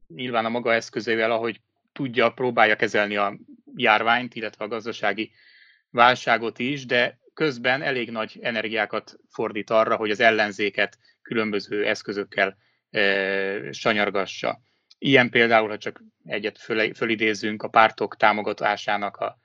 nyilván 0.08 0.46
a 0.46 0.50
maga 0.50 0.74
eszközével, 0.74 1.32
ahogy 1.32 1.62
tudja, 1.92 2.30
próbálja 2.30 2.76
kezelni 2.76 3.16
a 3.16 3.38
járványt, 3.75 4.36
illetve 4.36 4.66
a 4.66 4.68
gazdasági 4.68 5.32
válságot 5.90 6.60
is, 6.60 6.86
de 6.86 7.20
közben 7.42 7.82
elég 7.82 8.12
nagy 8.12 8.40
energiákat 8.42 9.16
fordít 9.30 9.70
arra, 9.70 9.96
hogy 9.96 10.12
az 10.12 10.20
ellenzéket 10.20 10.98
különböző 11.22 11.86
eszközökkel 11.86 12.58
e, 12.90 13.72
sanyargassa. 13.72 14.62
Ilyen 14.98 15.30
például, 15.30 15.70
ha 15.70 15.77
csak 15.77 16.01
egyet 16.25 16.58
föl, 16.58 16.94
fölidézzünk, 16.94 17.64
a 17.64 17.68
pártok 17.68 18.18
támogatásának 18.18 19.18
a, 19.18 19.38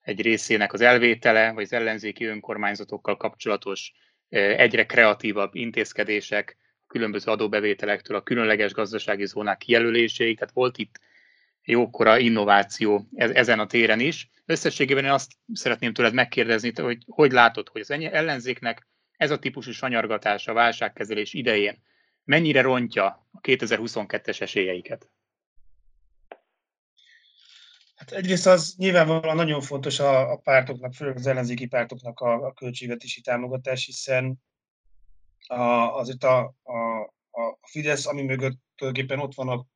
egy 0.00 0.20
részének 0.20 0.72
az 0.72 0.80
elvétele, 0.80 1.52
vagy 1.52 1.62
az 1.62 1.72
ellenzéki 1.72 2.24
önkormányzatokkal 2.24 3.16
kapcsolatos 3.16 3.92
e, 4.28 4.38
egyre 4.38 4.86
kreatívabb 4.86 5.54
intézkedések, 5.54 6.56
különböző 6.86 7.30
adóbevételektől 7.30 8.16
a 8.16 8.22
különleges 8.22 8.72
gazdasági 8.72 9.26
zónák 9.26 9.58
kijelöléséig, 9.58 10.38
tehát 10.38 10.54
volt 10.54 10.78
itt 10.78 11.00
jókora 11.66 12.18
innováció 12.18 13.08
ezen 13.14 13.58
a 13.58 13.66
téren 13.66 14.00
is. 14.00 14.30
Összességében 14.44 15.04
én 15.04 15.10
azt 15.10 15.32
szeretném 15.52 15.92
tőled 15.92 16.14
megkérdezni, 16.14 16.72
hogy 16.74 17.02
hogy 17.06 17.32
látod, 17.32 17.68
hogy 17.68 17.80
az 17.80 17.90
ellenzéknek 17.90 18.88
ez 19.16 19.30
a 19.30 19.38
típusú 19.38 19.70
sanyargatás 19.70 20.46
a 20.46 20.52
válságkezelés 20.52 21.32
idején 21.32 21.82
mennyire 22.24 22.60
rontja 22.60 23.06
a 23.32 23.40
2022-es 23.40 24.40
esélyeiket? 24.40 25.10
Hát 27.94 28.12
egyrészt 28.12 28.46
az 28.46 28.74
nyilvánvalóan 28.76 29.36
nagyon 29.36 29.60
fontos 29.60 29.98
a, 29.98 30.30
a 30.32 30.36
pártoknak, 30.36 30.92
főleg 30.92 31.16
az 31.16 31.26
ellenzéki 31.26 31.66
pártoknak 31.66 32.20
a, 32.20 32.46
a 32.46 32.52
költségvetési 32.52 33.20
támogatás, 33.20 33.86
hiszen 33.86 34.42
a, 35.46 35.62
azért 35.98 36.24
a, 36.24 36.54
a, 36.62 37.00
a 37.30 37.58
Fidesz, 37.62 38.06
ami 38.06 38.22
mögött 38.22 38.58
tulajdonképpen 38.74 39.24
ott 39.24 39.34
van 39.34 39.48
a 39.48 39.66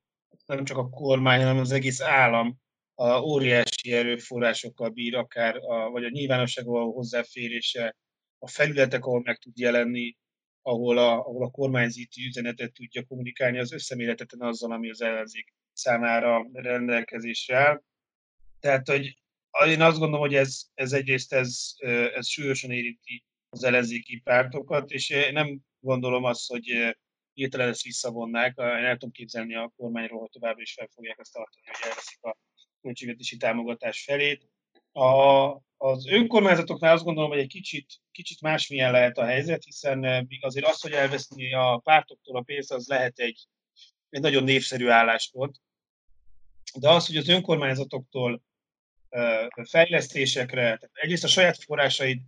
nem 0.55 0.65
csak 0.65 0.77
a 0.77 0.89
kormány, 0.89 1.41
hanem 1.41 1.59
az 1.59 1.73
egész 1.73 2.01
állam 2.01 2.59
a 2.95 3.21
óriási 3.21 3.93
erőforrásokkal 3.93 4.89
bír, 4.89 5.17
akár 5.17 5.57
a, 5.57 5.91
vagy 5.91 6.05
a 6.05 6.09
nyilvánosság 6.09 6.65
való 6.65 6.93
hozzáférése, 6.93 7.97
a 8.39 8.49
felületek, 8.49 9.05
ahol 9.05 9.23
meg 9.25 9.39
tud 9.39 9.59
jelenni, 9.59 10.17
ahol 10.63 10.99
a, 10.99 11.13
ahol 11.13 11.45
a 11.45 11.51
kormányzati 11.51 12.27
üzenetet 12.27 12.73
tudja 12.73 13.05
kommunikálni, 13.05 13.59
az 13.59 13.73
összeméleteten 13.73 14.41
azzal, 14.41 14.73
ami 14.73 14.91
az 14.91 15.03
ellenzék 15.03 15.55
számára 15.73 16.49
rendelkezésre 16.53 17.57
áll. 17.57 17.83
Tehát, 18.61 18.89
hogy 18.89 19.17
én 19.67 19.83
azt 19.83 19.99
gondolom, 19.99 20.21
hogy 20.21 20.35
ez, 20.35 20.63
ez 20.75 20.93
egyrészt 20.93 21.33
ez, 21.33 21.73
ez 22.15 22.29
súlyosan 22.29 22.71
érinti 22.71 23.25
az 23.49 23.65
ellenzéki 23.65 24.21
pártokat, 24.25 24.91
és 24.91 25.11
én 25.11 25.33
nem 25.33 25.61
gondolom 25.81 26.25
azt, 26.25 26.49
hogy 26.49 26.97
hirtelen 27.41 27.69
ezt 27.69 27.83
visszavonnák. 27.83 28.55
Én 28.57 28.65
el 28.65 28.93
tudom 28.93 29.11
képzelni 29.11 29.55
a 29.55 29.73
kormányról, 29.77 30.21
hogy 30.21 30.31
továbbra 30.31 30.63
is 30.63 30.73
fel 30.73 30.89
fogják 30.95 31.19
ezt 31.19 31.33
tartani, 31.33 31.67
hogy 31.67 31.89
elveszik 31.89 32.23
a 32.23 32.37
költségvetési 32.83 33.37
támogatás 33.37 34.05
felét. 34.05 34.49
A, 34.93 35.51
az 35.77 36.07
önkormányzatoknál 36.07 36.95
azt 36.95 37.05
gondolom, 37.05 37.31
hogy 37.31 37.39
egy 37.39 37.49
kicsit, 37.49 37.87
kicsit 38.11 38.41
másmilyen 38.41 38.93
lehet 38.93 39.19
a 39.19 39.25
helyzet, 39.25 39.65
hiszen 39.65 40.29
azért 40.41 40.67
az, 40.67 40.81
hogy 40.81 40.93
elveszni 40.93 41.55
a 41.55 41.81
pártoktól 41.85 42.37
a 42.37 42.43
pénzt, 42.43 42.73
az 42.73 42.87
lehet 42.89 43.19
egy, 43.19 43.47
egy 44.09 44.21
nagyon 44.21 44.45
népszerű 44.45 44.89
álláspont. 44.89 45.57
De 46.79 46.91
az, 46.91 47.07
hogy 47.07 47.17
az 47.17 47.29
önkormányzatoktól 47.29 48.43
fejlesztésekre, 49.69 50.63
tehát 50.63 50.91
egyrészt 50.93 51.25
a 51.25 51.29
saját 51.29 51.63
forrásaid 51.63 52.21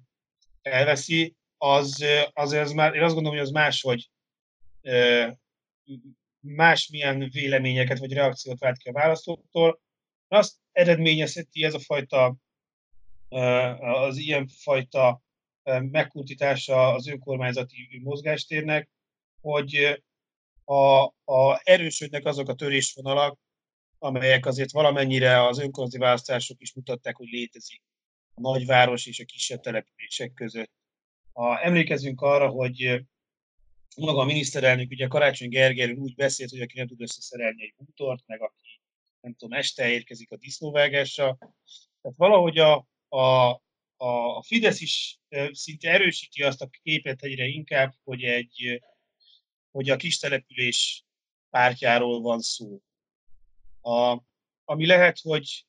elveszi, 0.62 1.37
az, 1.57 2.05
az, 2.33 2.53
az 2.53 2.72
már, 2.72 2.94
én 2.94 3.03
azt 3.03 3.14
gondolom, 3.14 3.38
hogy 3.38 3.46
az 3.46 3.53
máshogy 3.53 4.11
másmilyen 6.40 7.28
véleményeket 7.30 7.98
vagy 7.98 8.12
reakciót 8.12 8.58
vált 8.58 8.78
ki 8.78 8.88
a 8.88 8.92
választóktól. 8.92 9.80
Azt 10.28 10.56
eredményezheti 10.72 11.64
ez 11.64 11.74
a 11.74 11.78
fajta, 11.78 12.36
az 13.78 14.16
ilyen 14.16 14.46
fajta 14.46 15.22
megkurtítása 15.64 16.92
az 16.94 17.08
önkormányzati 17.08 18.00
mozgástérnek, 18.02 18.90
hogy 19.40 20.02
a, 20.64 21.02
a 21.24 21.60
erősödnek 21.62 22.24
azok 22.24 22.48
a 22.48 22.54
törésvonalak, 22.54 23.38
amelyek 23.98 24.46
azért 24.46 24.72
valamennyire 24.72 25.46
az 25.46 25.58
önkormányzati 25.58 26.02
választások 26.02 26.60
is 26.60 26.74
mutatták, 26.74 27.16
hogy 27.16 27.28
létezik 27.28 27.82
a 28.34 28.40
nagyváros 28.40 29.06
és 29.06 29.20
a 29.20 29.24
kisebb 29.24 29.60
települések 29.60 30.32
között. 30.32 30.70
A, 31.32 31.64
emlékezünk 31.64 32.20
arra, 32.20 32.48
hogy 32.48 33.04
maga 33.96 34.20
a 34.20 34.24
miniszterelnök, 34.24 34.90
ugye 34.90 35.07
Karácsony 35.07 35.48
Gergely 35.48 35.92
úgy 35.92 36.14
beszélt, 36.14 36.50
hogy 36.50 36.61
aki 36.61 36.78
nem 36.78 36.87
tud 36.87 37.00
összeszerelni 37.00 37.62
egy 37.62 37.74
bútort, 37.76 38.22
meg 38.26 38.40
aki 38.42 38.81
nem 39.20 39.35
tudom, 39.35 39.59
este 39.59 39.90
érkezik 39.90 40.31
a 40.31 40.37
disznóvágásra. 40.37 41.37
Tehát 42.00 42.16
valahogy 42.16 42.59
a, 42.59 42.88
a, 43.09 43.50
a, 43.96 44.37
a 44.37 44.42
Fidesz 44.42 44.81
is 44.81 45.18
szinte 45.50 45.90
erősíti 45.90 46.42
azt 46.42 46.62
a 46.62 46.70
képet 46.83 47.22
egyre 47.22 47.46
inkább, 47.46 47.94
hogy 48.05 48.22
egy 48.22 48.83
hogy 49.70 49.90
a 49.90 49.96
kis 49.96 50.18
település 50.18 51.05
pártjáról 51.50 52.20
van 52.20 52.40
szó. 52.40 52.81
A, 53.81 54.22
ami 54.64 54.87
lehet, 54.87 55.18
hogy 55.20 55.66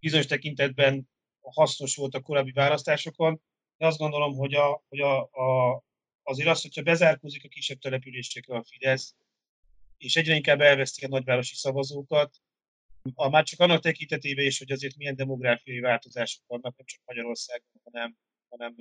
bizonyos 0.00 0.26
tekintetben 0.26 1.08
hasznos 1.40 1.96
volt 1.96 2.14
a 2.14 2.20
korábbi 2.20 2.52
választásokon, 2.52 3.40
de 3.76 3.86
azt 3.86 3.98
gondolom, 3.98 4.36
hogy 4.36 4.54
a, 4.54 4.84
hogy 4.88 5.00
a, 5.00 5.22
a, 5.22 5.82
azért 6.24 6.48
az, 6.48 6.62
hogyha 6.62 6.82
bezárkózik 6.82 7.44
a 7.44 7.48
kisebb 7.48 7.78
településekre 7.78 8.56
a 8.56 8.64
Fidesz, 8.64 9.14
és 9.98 10.16
egyre 10.16 10.34
inkább 10.34 10.60
elveszti 10.60 11.04
a 11.04 11.08
nagyvárosi 11.08 11.54
szavazókat, 11.54 12.36
a, 13.14 13.28
már 13.28 13.44
csak 13.44 13.60
annak 13.60 13.82
tekintetében 13.82 14.44
is, 14.44 14.58
hogy 14.58 14.72
azért 14.72 14.96
milyen 14.96 15.16
demográfiai 15.16 15.80
változások 15.80 16.42
vannak, 16.46 16.76
nem 16.76 16.86
csak 16.86 17.00
Magyarországon, 17.04 17.80
hanem, 17.84 18.16
hanem 18.48 18.74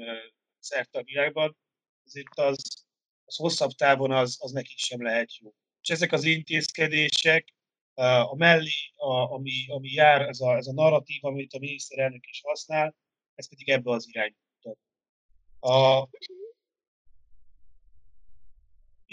szerte 0.59 0.99
a 0.99 1.03
világban, 1.03 1.57
azért 2.05 2.39
az, 2.39 2.85
az 3.25 3.35
hosszabb 3.35 3.71
távon 3.71 4.11
az, 4.11 4.37
az 4.39 4.51
nekik 4.51 4.77
sem 4.77 5.03
lehet 5.03 5.37
jó. 5.37 5.53
És 5.81 5.89
ezek 5.89 6.11
az 6.11 6.23
intézkedések, 6.23 7.53
a 7.95 8.35
mellé, 8.35 8.91
a, 8.95 9.33
ami, 9.33 9.65
ami 9.67 9.91
jár, 9.91 10.21
ez 10.21 10.39
a, 10.39 10.55
ez 10.55 10.67
a 10.67 10.73
narratív, 10.73 11.25
amit 11.25 11.53
a 11.53 11.59
miniszterelnök 11.59 12.25
is 12.27 12.41
használ, 12.43 12.95
ez 13.35 13.49
pedig 13.49 13.69
ebbe 13.69 13.91
az 13.91 14.07
irányba. 14.07 14.37
A, 15.59 16.09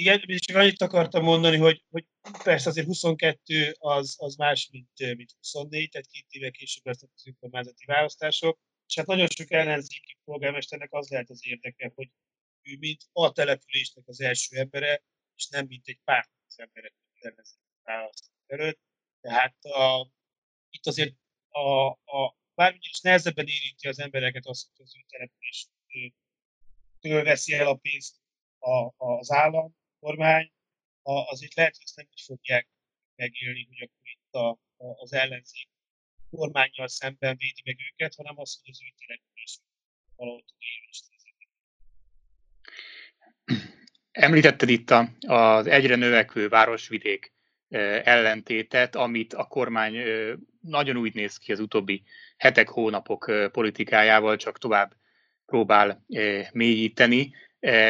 igen, 0.00 0.20
csak 0.38 0.56
annyit 0.56 0.80
akartam 0.80 1.22
mondani, 1.22 1.56
hogy, 1.56 1.84
hogy 1.90 2.04
persze 2.42 2.68
azért 2.68 2.86
22 2.86 3.76
az, 3.78 4.16
az 4.18 4.36
más, 4.36 4.68
mint, 4.72 5.16
mint 5.16 5.32
24, 5.36 5.90
tehát 5.90 6.06
két 6.06 6.26
éve 6.28 6.50
később 6.50 6.86
lesznek 6.86 7.10
az 7.14 7.26
önkormányzati 7.26 7.84
választások, 7.84 8.58
és 8.86 8.96
hát 8.96 9.06
nagyon 9.06 9.26
sok 9.28 9.50
ellenzéki 9.50 10.16
polgármesternek 10.24 10.92
az 10.92 11.08
lehet 11.08 11.30
az 11.30 11.46
érdeke, 11.46 11.92
hogy 11.94 12.10
ő 12.62 12.76
mint 12.78 13.00
a 13.12 13.32
településnek 13.32 14.04
az 14.06 14.20
első 14.20 14.56
embere, 14.56 15.02
és 15.34 15.48
nem 15.48 15.66
mint 15.66 15.86
egy 15.86 16.00
párt 16.04 16.30
az 16.48 16.58
emberek 16.58 16.94
ellenzéki 17.20 17.62
választás 17.82 18.30
előtt. 18.46 18.80
Tehát 19.20 19.64
a, 19.64 20.10
itt 20.70 20.86
azért 20.86 21.14
a, 21.48 21.86
a, 21.86 22.36
bármilyen 22.54 22.90
is 22.92 23.00
nehezebben 23.00 23.46
érinti 23.46 23.88
az 23.88 23.98
embereket 23.98 24.46
az, 24.46 24.70
hogy 24.76 24.86
az 24.86 24.96
ő 24.96 25.00
település 25.08 25.68
veszi 27.00 27.54
el 27.54 27.66
a 27.66 27.74
pénzt 27.74 28.16
a, 28.58 28.92
az 28.96 29.30
állam, 29.30 29.78
kormány, 30.00 30.52
azért 31.02 31.54
lehet, 31.54 31.76
hogy 31.76 31.84
ezt 31.84 31.96
nem 31.96 32.06
így 32.10 32.22
fogják 32.26 32.68
megélni, 33.16 33.66
hogy 33.68 33.82
akkor 33.82 34.08
itt 34.08 34.34
a, 34.34 34.48
a, 34.76 35.00
az 35.00 35.12
ellenzék 35.12 35.68
kormányjal 36.30 36.88
szemben 36.88 37.36
védi 37.36 37.62
meg 37.64 37.76
őket, 37.92 38.14
hanem 38.14 38.38
az, 38.38 38.60
hogy 38.62 38.70
az 38.70 38.82
ő 38.82 38.92
település 38.98 39.58
valahol 40.16 40.44
tud 40.44 40.58
Említetted 44.10 44.68
itt 44.68 44.90
a, 44.90 45.08
az 45.20 45.66
egyre 45.66 45.96
növekvő 45.96 46.48
városvidék 46.48 47.32
ellentétet, 48.04 48.96
amit 48.96 49.34
a 49.34 49.44
kormány 49.44 49.96
nagyon 50.60 50.96
úgy 50.96 51.14
néz 51.14 51.36
ki 51.36 51.52
az 51.52 51.60
utóbbi 51.60 52.02
hetek, 52.36 52.68
hónapok 52.68 53.32
politikájával, 53.52 54.36
csak 54.36 54.58
tovább 54.58 54.96
próbál 55.46 56.04
mélyíteni, 56.52 57.34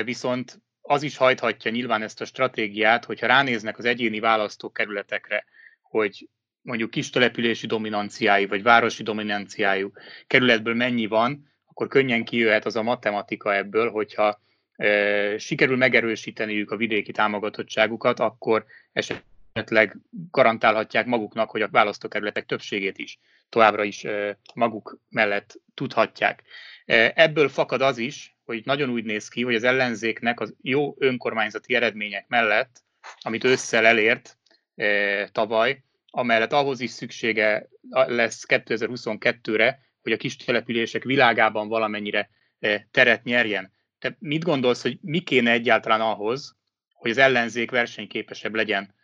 viszont 0.05 0.61
az 0.91 1.03
is 1.03 1.17
hajthatja 1.17 1.71
nyilván 1.71 2.03
ezt 2.03 2.21
a 2.21 2.25
stratégiát, 2.25 3.05
hogyha 3.05 3.27
ránéznek 3.27 3.79
az 3.79 3.85
egyéni 3.85 4.21
választókerületekre, 4.21 5.45
hogy 5.83 6.29
mondjuk 6.63 6.91
kis 6.91 7.11
települési 7.11 7.67
dominanciájú, 7.67 8.49
vagy 8.49 8.63
városi 8.63 9.03
dominanciájú 9.03 9.93
kerületből 10.27 10.75
mennyi 10.75 11.07
van, 11.07 11.51
akkor 11.67 11.89
könnyen 11.89 12.25
kijöhet 12.25 12.65
az 12.65 12.77
a 12.77 12.83
matematika 12.83 13.55
ebből, 13.55 13.91
hogyha 13.91 14.41
e, 14.77 15.39
sikerül 15.39 15.77
megerősíteniük 15.77 16.71
a 16.71 16.77
vidéki 16.77 17.13
támogatottságukat, 17.13 18.21
akkor 18.21 18.65
esetleg 18.93 19.97
garantálhatják 20.31 21.07
maguknak, 21.07 21.51
hogy 21.51 21.63
a 21.63 21.69
választókerületek 21.69 22.47
többségét 22.47 22.99
is 22.99 23.19
továbbra 23.49 23.85
is 23.85 24.05
e, 24.05 24.39
maguk 24.55 24.99
mellett 25.09 25.61
tudhatják. 25.75 26.43
E, 26.85 27.13
ebből 27.15 27.49
fakad 27.49 27.81
az 27.81 27.99
is, 27.99 28.35
hogy 28.51 28.65
nagyon 28.65 28.91
úgy 28.91 29.05
néz 29.05 29.29
ki, 29.29 29.43
hogy 29.43 29.55
az 29.55 29.65
ellenzéknek 29.65 30.41
az 30.41 30.55
jó 30.63 30.95
önkormányzati 30.99 31.75
eredmények 31.75 32.29
mellett, 32.29 32.83
amit 33.21 33.45
ősszel 33.45 33.87
elért 33.87 34.39
e, 34.75 35.29
tavaly, 35.29 35.85
amellett 36.07 36.53
ahhoz 36.53 36.81
is 36.81 36.91
szüksége 36.91 37.69
lesz 37.91 38.45
2022-re, 38.49 39.81
hogy 40.03 40.13
a 40.13 40.17
kis 40.17 40.37
települések 40.37 41.05
világában 41.05 41.69
valamennyire 41.69 42.31
e, 42.59 42.89
teret 42.91 43.25
nyerjen. 43.25 43.73
Te 43.99 44.17
mit 44.19 44.45
gondolsz, 44.45 44.83
hogy 44.83 44.99
mi 45.01 45.19
kéne 45.21 45.51
egyáltalán 45.51 46.01
ahhoz, 46.01 46.57
hogy 46.93 47.11
az 47.11 47.19
ellenzék 47.19 47.71
versenyképesebb 47.71 48.55
legyen 48.55 48.95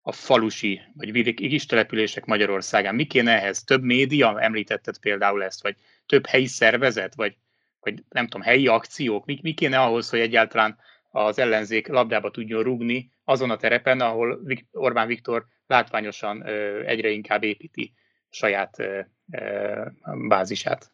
a 0.00 0.12
falusi 0.12 0.80
vagy 0.94 1.34
kis 1.34 1.66
települések 1.66 2.24
Magyarországán? 2.24 2.94
Mi 2.94 3.04
kéne 3.04 3.32
ehhez? 3.40 3.62
Több 3.62 3.82
média, 3.82 4.40
említetted 4.40 4.98
például 4.98 5.44
ezt, 5.44 5.62
vagy 5.62 5.76
több 6.06 6.26
helyi 6.26 6.46
szervezet, 6.46 7.14
vagy 7.14 7.36
vagy 7.80 8.02
nem 8.08 8.24
tudom, 8.24 8.42
helyi 8.42 8.66
akciók, 8.66 9.24
mi, 9.24 9.38
mi 9.42 9.54
kéne 9.54 9.80
ahhoz, 9.80 10.10
hogy 10.10 10.20
egyáltalán 10.20 10.78
az 11.10 11.38
ellenzék 11.38 11.86
labdába 11.86 12.30
tudjon 12.30 12.62
rugni 12.62 13.10
azon 13.24 13.50
a 13.50 13.56
terepen, 13.56 14.00
ahol 14.00 14.40
Orbán 14.72 15.06
Viktor 15.06 15.46
látványosan 15.66 16.44
egyre 16.86 17.08
inkább 17.08 17.42
építi 17.42 17.94
saját 18.30 18.76
bázisát. 20.28 20.92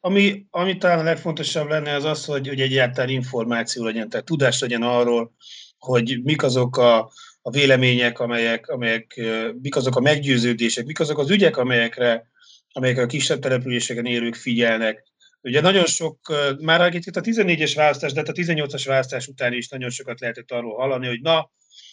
Ami, 0.00 0.46
ami 0.50 0.76
talán 0.76 0.98
a 0.98 1.02
legfontosabb 1.02 1.68
lenne 1.68 1.94
az 1.94 2.04
az, 2.04 2.24
hogy, 2.24 2.48
hogy 2.48 2.60
egyáltalán 2.60 3.10
információ 3.10 3.84
legyen, 3.84 4.08
tehát 4.08 4.26
tudás 4.26 4.60
legyen 4.60 4.82
arról, 4.82 5.34
hogy 5.78 6.20
mik 6.22 6.42
azok 6.42 6.76
a, 6.76 6.98
a 7.42 7.50
vélemények, 7.50 8.18
amelyek, 8.18 8.68
amelyek, 8.68 9.20
mik 9.62 9.76
azok 9.76 9.96
a 9.96 10.00
meggyőződések, 10.00 10.84
mik 10.84 11.00
azok 11.00 11.18
az 11.18 11.30
ügyek, 11.30 11.56
amelyekre, 11.56 12.30
amelyek 12.72 12.98
a 12.98 13.06
kisebb 13.06 13.38
településeken 13.38 14.06
élők 14.06 14.34
figyelnek, 14.34 15.09
Ugye 15.42 15.60
nagyon 15.60 15.86
sok, 15.86 16.18
már 16.60 16.94
itt 16.94 17.16
a 17.16 17.20
14-es 17.20 17.72
választás, 17.74 18.12
de 18.12 18.18
hát 18.18 18.28
a 18.28 18.32
18-as 18.32 18.82
választás 18.86 19.26
után 19.26 19.52
is 19.52 19.68
nagyon 19.68 19.90
sokat 19.90 20.20
lehetett 20.20 20.50
arról 20.50 20.76
hallani, 20.76 21.06
hogy 21.06 21.20
na, 21.20 21.50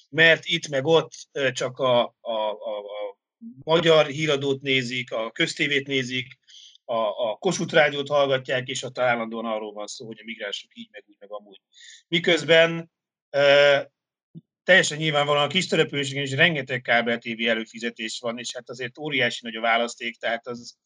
mert 0.09 0.45
itt 0.45 0.67
meg 0.67 0.85
ott 0.85 1.11
csak 1.51 1.77
a, 1.77 2.03
a, 2.21 2.31
a, 2.31 2.77
a 2.77 3.17
magyar 3.63 4.05
híradót 4.05 4.61
nézik, 4.61 5.11
a 5.11 5.31
köztévét 5.31 5.87
nézik, 5.87 6.37
a, 6.85 7.29
a 7.29 7.35
Kossuth 7.39 7.73
rádiót 7.73 8.07
hallgatják, 8.07 8.67
és 8.67 8.83
ott 8.83 8.97
állandóan 8.97 9.45
arról 9.45 9.73
van 9.73 9.87
szó, 9.87 10.05
hogy 10.05 10.19
a 10.19 10.25
migránsok 10.25 10.71
így, 10.73 10.89
meg 10.91 11.03
úgy, 11.07 11.15
meg 11.19 11.31
amúgy. 11.31 11.61
Miközben 12.07 12.91
e, 13.29 13.91
teljesen 14.63 14.97
nyilvánvalóan 14.97 15.43
a 15.43 15.47
kis 15.47 15.67
településeken 15.67 16.23
is 16.23 16.31
rengeteg 16.31 16.81
kábel 16.81 17.17
TV 17.17 17.47
előfizetés 17.47 18.19
van, 18.19 18.37
és 18.37 18.53
hát 18.53 18.69
azért 18.69 18.97
óriási 18.97 19.39
nagy 19.41 19.55
a 19.55 19.61
választék, 19.61 20.17
tehát 20.17 20.47
az, 20.47 20.77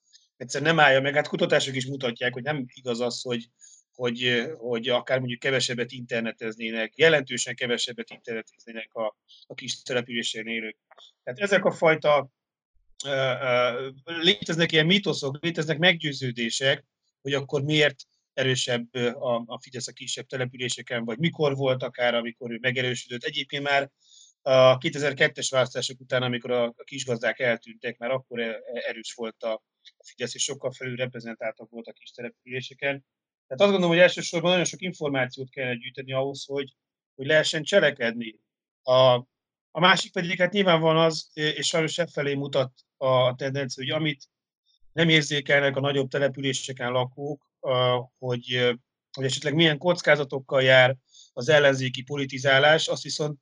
egyszer 0.42 0.62
nem 0.62 0.80
állja 0.80 1.02
meg. 1.02 1.16
Hát 1.16 1.28
kutatások 1.28 1.76
is 1.76 1.86
mutatják, 1.86 2.34
hogy 2.34 2.44
nem 2.44 2.66
igaz 2.74 3.00
az, 3.00 3.22
hogy, 3.22 3.50
hogy, 3.94 4.52
hogy 4.58 4.90
akár 4.90 5.20
mondjuk 5.20 5.40
kevesebbet 5.40 5.92
interneteznének, 5.92 6.98
jelentősen 6.98 7.56
kevesebbet 7.56 8.10
interneteznének 8.10 8.94
a, 8.94 9.18
a 9.48 9.54
kis 9.54 9.82
településen 9.82 10.48
élők. 10.48 10.78
Tehát 11.24 11.40
ezek 11.40 11.66
a 11.66 11.72
fajta 11.72 12.32
léteznek 14.06 14.72
ilyen 14.72 14.86
mítoszok, 14.86 15.38
léteznek 15.42 15.78
meggyőződések, 15.78 16.86
hogy 17.22 17.34
akkor 17.34 17.64
miért 17.64 18.04
erősebb 18.34 18.94
a, 18.96 19.44
a 19.46 19.60
Fidesz 19.62 19.88
a 19.88 19.92
kisebb 19.92 20.26
településeken, 20.26 21.06
vagy 21.06 21.18
mikor 21.18 21.56
volt 21.56 21.84
akár, 21.84 22.14
amikor 22.14 22.52
ő 22.52 22.58
megerősödött. 22.62 23.24
Egyébként 23.24 23.64
már 23.64 23.90
a 24.42 24.78
2002-es 24.78 25.48
választások 25.50 26.00
után, 26.00 26.24
amikor 26.24 26.52
a, 26.52 26.64
a 26.66 26.84
kisgazdák 26.84 27.40
eltűntek, 27.40 27.98
már 27.98 28.12
akkor 28.12 28.40
e, 28.40 28.62
erős 28.88 29.14
volt 29.14 29.44
a, 29.44 29.54
a 29.98 30.04
Fidesz, 30.04 30.36
és 30.36 30.44
sokkal 30.44 30.72
felül 30.72 30.96
reprezentáltak 30.96 31.70
voltak 31.70 31.94
kis 31.94 32.12
településeken. 32.12 33.06
Tehát 33.48 33.62
azt 33.64 33.72
gondolom, 33.72 33.90
hogy 33.90 34.00
elsősorban 34.00 34.50
nagyon 34.50 34.66
sok 34.66 34.82
információt 34.82 35.50
kellene 35.50 35.76
gyűjteni 35.76 36.14
ahhoz, 36.14 36.46
hogy, 36.46 36.76
hogy 37.16 37.26
lehessen 37.26 37.64
cselekedni. 37.64 38.40
A, 38.84 39.16
a 39.72 39.80
másik 39.80 40.12
pedig 40.12 40.38
hát 40.38 40.52
nyilván 40.52 40.98
az, 40.98 41.30
és 41.34 41.68
sajnos 41.68 41.98
e 41.98 42.08
felé 42.08 42.34
mutat 42.34 42.74
a 42.98 43.36
tendencia, 43.36 43.84
hogy 43.84 44.02
amit 44.02 44.30
nem 44.92 45.10
érzékelnek 45.10 45.76
a 45.76 45.80
nagyobb 45.80 46.10
településeken 46.10 46.92
lakók, 46.92 47.52
hogy, 48.18 48.76
hogy 49.12 49.26
esetleg 49.26 49.54
milyen 49.54 49.78
kockázatokkal 49.78 50.62
jár 50.64 50.96
az 51.34 51.50
ellenzéki 51.50 52.04
politizálás, 52.04 52.88
azt 52.88 53.04
viszont, 53.04 53.38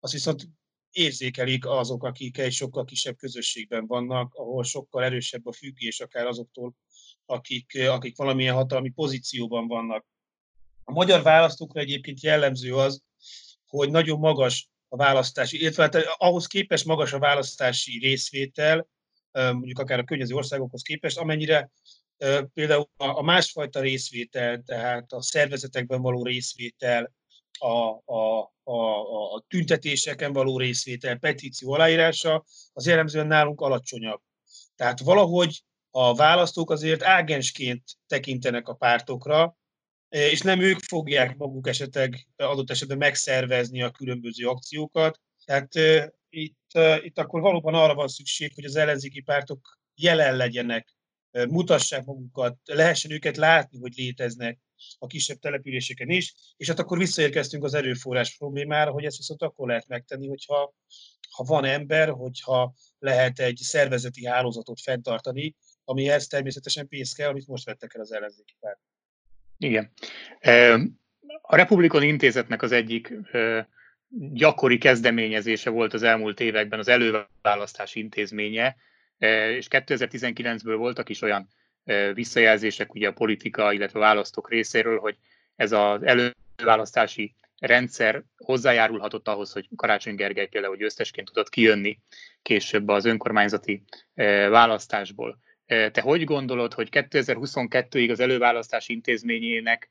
azt 0.00 0.12
viszont 0.12 0.48
érzékelik 0.90 1.66
azok, 1.66 2.04
akik 2.04 2.38
egy 2.38 2.52
sokkal 2.52 2.84
kisebb 2.84 3.16
közösségben 3.16 3.86
vannak, 3.86 4.34
ahol 4.34 4.64
sokkal 4.64 5.04
erősebb 5.04 5.46
a 5.46 5.52
függés 5.52 6.00
akár 6.00 6.26
azoktól, 6.26 6.74
akik, 7.26 7.78
akik 7.88 8.16
valamilyen 8.16 8.54
hatalmi 8.54 8.88
pozícióban 8.90 9.66
vannak. 9.66 10.06
A 10.84 10.92
magyar 10.92 11.22
választókra 11.22 11.80
egyébként 11.80 12.20
jellemző 12.20 12.74
az, 12.74 13.02
hogy 13.66 13.90
nagyon 13.90 14.18
magas 14.18 14.68
a 14.88 14.96
választási, 14.96 15.60
illetve 15.60 15.82
hát 15.82 15.94
ahhoz 16.16 16.46
képest 16.46 16.84
magas 16.84 17.12
a 17.12 17.18
választási 17.18 17.98
részvétel, 17.98 18.88
mondjuk 19.32 19.78
akár 19.78 19.98
a 19.98 20.04
környező 20.04 20.34
országokhoz 20.34 20.82
képest, 20.82 21.18
amennyire 21.18 21.70
például 22.54 22.88
a 22.96 23.22
másfajta 23.22 23.80
részvétel, 23.80 24.62
tehát 24.62 25.12
a 25.12 25.22
szervezetekben 25.22 26.00
való 26.00 26.24
részvétel, 26.24 27.12
a, 27.60 28.02
a, 28.04 28.52
a, 28.62 29.34
a 29.34 29.44
tüntetéseken 29.48 30.32
való 30.32 30.58
részvétel, 30.58 31.16
petíció 31.16 31.72
aláírása, 31.72 32.44
az 32.72 32.86
jellemzően 32.86 33.26
nálunk 33.26 33.60
alacsonyabb. 33.60 34.20
Tehát 34.76 35.00
valahogy 35.00 35.62
a 35.90 36.14
választók 36.14 36.70
azért 36.70 37.02
ágensként 37.02 37.82
tekintenek 38.06 38.68
a 38.68 38.74
pártokra, 38.74 39.56
és 40.08 40.40
nem 40.40 40.60
ők 40.60 40.78
fogják 40.78 41.36
maguk 41.36 41.68
esetleg 41.68 42.28
adott 42.36 42.70
esetben 42.70 42.98
megszervezni 42.98 43.82
a 43.82 43.90
különböző 43.90 44.46
akciókat. 44.46 45.20
Tehát 45.44 45.74
itt, 46.28 46.68
itt 47.02 47.18
akkor 47.18 47.40
valóban 47.40 47.74
arra 47.74 47.94
van 47.94 48.08
szükség, 48.08 48.52
hogy 48.54 48.64
az 48.64 48.76
ellenzéki 48.76 49.20
pártok 49.20 49.78
jelen 49.94 50.36
legyenek, 50.36 50.94
mutassák 51.48 52.04
magukat, 52.04 52.58
lehessen 52.64 53.10
őket 53.10 53.36
látni, 53.36 53.78
hogy 53.78 53.92
léteznek 53.96 54.58
a 54.98 55.06
kisebb 55.06 55.38
településeken 55.38 56.08
is, 56.08 56.34
és 56.56 56.68
hát 56.68 56.78
akkor 56.78 56.98
visszaérkeztünk 56.98 57.64
az 57.64 57.74
erőforrás 57.74 58.36
problémára, 58.36 58.90
hogy 58.90 59.04
ezt 59.04 59.16
viszont 59.16 59.42
akkor 59.42 59.68
lehet 59.68 59.88
megtenni, 59.88 60.28
hogyha 60.28 60.74
ha 61.30 61.44
van 61.44 61.64
ember, 61.64 62.08
hogyha 62.08 62.74
lehet 62.98 63.38
egy 63.38 63.56
szervezeti 63.56 64.26
hálózatot 64.26 64.80
fenntartani, 64.80 65.54
amihez 65.84 66.26
természetesen 66.26 66.88
pénz 66.88 67.12
kell, 67.12 67.28
amit 67.28 67.46
most 67.46 67.64
vettek 67.64 67.94
el 67.94 68.00
az 68.00 68.12
ellenzéki. 68.12 68.54
Igen. 69.56 69.92
A 71.40 71.56
Republikon 71.56 72.02
Intézetnek 72.02 72.62
az 72.62 72.72
egyik 72.72 73.14
gyakori 74.32 74.78
kezdeményezése 74.78 75.70
volt 75.70 75.94
az 75.94 76.02
elmúlt 76.02 76.40
években 76.40 76.78
az 76.78 76.88
előválasztási 76.88 78.00
intézménye, 78.00 78.76
és 79.56 79.66
2019-ből 79.70 80.74
voltak 80.76 81.08
is 81.08 81.22
olyan 81.22 81.48
visszajelzések 82.14 82.94
ugye 82.94 83.08
a 83.08 83.12
politika, 83.12 83.72
illetve 83.72 83.98
a 83.98 84.02
választók 84.02 84.50
részéről, 84.50 84.98
hogy 84.98 85.16
ez 85.56 85.72
az 85.72 86.02
előválasztási 86.02 87.34
rendszer 87.58 88.22
hozzájárulhatott 88.36 89.28
ahhoz, 89.28 89.52
hogy 89.52 89.68
Karácsony 89.76 90.14
Gergely 90.14 90.46
például 90.46 90.76
győztesként 90.76 91.26
tudott 91.26 91.48
kijönni 91.48 91.98
később 92.42 92.88
az 92.88 93.04
önkormányzati 93.04 93.82
választásból. 94.50 95.38
Te 95.66 96.00
hogy 96.00 96.24
gondolod, 96.24 96.74
hogy 96.74 96.88
2022-ig 96.92 98.10
az 98.10 98.20
előválasztási 98.20 98.92
intézményének 98.92 99.88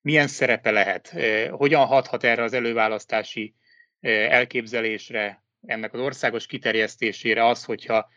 milyen 0.00 0.26
szerepe 0.26 0.70
lehet? 0.70 1.14
Hogyan 1.50 1.86
hathat 1.86 2.24
erre 2.24 2.42
az 2.42 2.52
előválasztási 2.52 3.54
elképzelésre, 4.00 5.44
ennek 5.66 5.92
az 5.92 6.00
országos 6.00 6.46
kiterjesztésére 6.46 7.46
az, 7.46 7.64
hogyha 7.64 8.08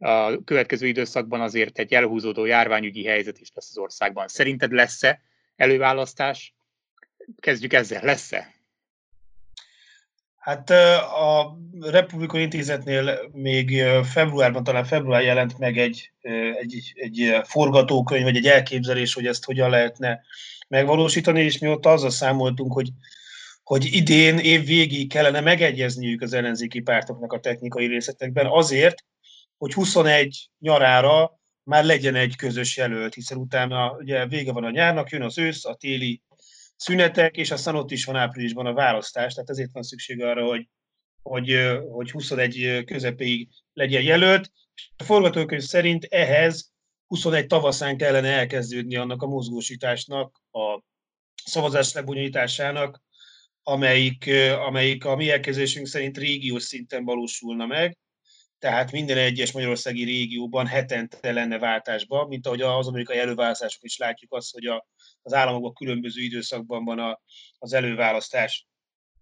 a 0.00 0.44
következő 0.44 0.86
időszakban 0.86 1.40
azért 1.40 1.78
egy 1.78 1.92
elhúzódó 1.92 2.44
járványügyi 2.44 3.04
helyzet 3.04 3.38
is 3.38 3.50
lesz 3.54 3.70
az 3.70 3.78
országban. 3.78 4.28
Szerinted 4.28 4.72
lesz-e 4.72 5.20
előválasztás? 5.56 6.54
Kezdjük 7.40 7.72
ezzel, 7.72 8.02
lesz-e? 8.04 8.54
Hát 10.36 10.70
a 10.70 11.58
Republikon 11.80 12.40
Intézetnél 12.40 13.30
még 13.32 13.82
februárban, 14.12 14.64
talán 14.64 14.84
február 14.84 15.22
jelent 15.22 15.58
meg 15.58 15.78
egy, 15.78 16.12
egy, 16.60 16.92
egy 16.94 17.36
forgatókönyv, 17.42 18.22
vagy 18.22 18.36
egy 18.36 18.46
elképzelés, 18.46 19.14
hogy 19.14 19.26
ezt 19.26 19.44
hogyan 19.44 19.70
lehetne 19.70 20.20
megvalósítani, 20.68 21.42
és 21.42 21.58
mi 21.58 21.68
ott 21.68 21.86
azzal 21.86 22.10
számoltunk, 22.10 22.72
hogy, 22.72 22.88
hogy 23.62 23.88
idén 23.92 24.38
év 24.38 24.64
végig 24.64 25.08
kellene 25.08 25.40
megegyezniük 25.40 26.22
az 26.22 26.32
ellenzéki 26.32 26.80
pártoknak 26.80 27.32
a 27.32 27.40
technikai 27.40 27.86
részletekben 27.86 28.46
azért, 28.46 29.04
hogy 29.60 29.72
21 29.72 30.50
nyarára 30.58 31.40
már 31.62 31.84
legyen 31.84 32.14
egy 32.14 32.36
közös 32.36 32.76
jelölt, 32.76 33.14
hiszen 33.14 33.38
utána 33.38 33.92
ugye 33.92 34.26
vége 34.26 34.52
van 34.52 34.64
a 34.64 34.70
nyárnak, 34.70 35.10
jön 35.10 35.22
az 35.22 35.38
ősz, 35.38 35.64
a 35.64 35.74
téli 35.74 36.22
szünetek, 36.76 37.36
és 37.36 37.50
aztán 37.50 37.74
ott 37.74 37.90
is 37.90 38.04
van 38.04 38.16
áprilisban 38.16 38.66
a 38.66 38.72
választás, 38.72 39.34
tehát 39.34 39.50
ezért 39.50 39.72
van 39.72 39.82
szükség 39.82 40.22
arra, 40.22 40.44
hogy, 40.44 40.68
hogy, 41.22 41.56
hogy 41.90 42.10
21 42.10 42.84
közepéig 42.84 43.48
legyen 43.72 44.02
jelölt. 44.02 44.50
A 44.96 45.02
forgatókönyv 45.02 45.62
szerint 45.62 46.04
ehhez 46.04 46.72
21 47.06 47.46
tavaszán 47.46 47.96
kellene 47.96 48.28
elkezdődni 48.28 48.96
annak 48.96 49.22
a 49.22 49.26
mozgósításnak, 49.26 50.42
a 50.50 50.82
szavazás 51.44 51.92
lebonyolításának, 51.92 53.02
amelyik, 53.62 54.30
amelyik 54.66 55.04
a 55.04 55.16
mi 55.16 55.30
elkezdésünk 55.30 55.86
szerint 55.86 56.18
régiós 56.18 56.62
szinten 56.62 57.04
valósulna 57.04 57.66
meg, 57.66 57.98
tehát 58.60 58.92
minden 58.92 59.16
egyes 59.16 59.52
magyarországi 59.52 60.04
régióban 60.04 60.66
hetente 60.66 61.32
lenne 61.32 61.58
váltásba, 61.58 62.26
mint 62.26 62.46
ahogy 62.46 62.60
az 62.60 62.88
amerikai 62.88 63.18
előválasztások 63.18 63.82
is 63.82 63.96
látjuk 63.96 64.32
azt, 64.32 64.52
hogy 64.52 64.66
a, 64.66 64.86
az 65.22 65.32
államokban 65.32 65.74
különböző 65.74 66.22
időszakban 66.22 66.84
van 66.84 66.98
a, 66.98 67.20
az 67.58 67.72
előválasztás. 67.72 68.66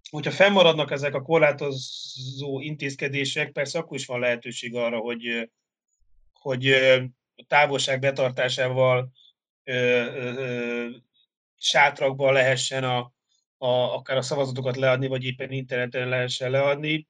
Hogyha 0.09 0.31
fennmaradnak 0.31 0.91
ezek 0.91 1.13
a 1.13 1.21
korlátozó 1.21 2.59
intézkedések, 2.59 3.51
persze 3.51 3.79
akkor 3.79 3.97
is 3.97 4.05
van 4.05 4.19
lehetőség 4.19 4.75
arra, 4.75 4.97
hogy, 4.97 5.49
hogy 6.33 6.71
a 7.35 7.43
távolság 7.47 7.99
betartásával 7.99 9.11
ö, 9.63 9.73
ö, 9.73 10.89
sátrakban 11.55 12.33
lehessen 12.33 12.83
a, 12.83 13.13
a, 13.57 13.67
akár 13.67 14.17
a 14.17 14.21
szavazatokat 14.21 14.75
leadni, 14.75 15.07
vagy 15.07 15.23
éppen 15.23 15.51
interneten 15.51 16.07
lehessen 16.07 16.51
leadni. 16.51 17.07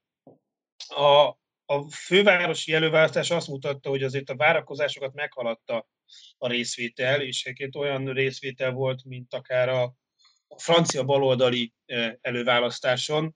A, 0.87 1.38
a 1.71 1.89
fővárosi 1.89 2.73
előválasztás 2.73 3.31
azt 3.31 3.47
mutatta, 3.47 3.89
hogy 3.89 4.03
azért 4.03 4.29
a 4.29 4.35
várakozásokat 4.35 5.13
meghaladta 5.13 5.87
a 6.37 6.47
részvétel, 6.47 7.21
és 7.21 7.45
egyébként 7.45 7.75
olyan 7.75 8.13
részvétel 8.13 8.71
volt, 8.71 9.03
mint 9.03 9.33
akár 9.33 9.69
a, 9.69 9.83
a 10.47 10.59
francia 10.59 11.03
baloldali 11.03 11.73
előválasztáson. 12.21 13.35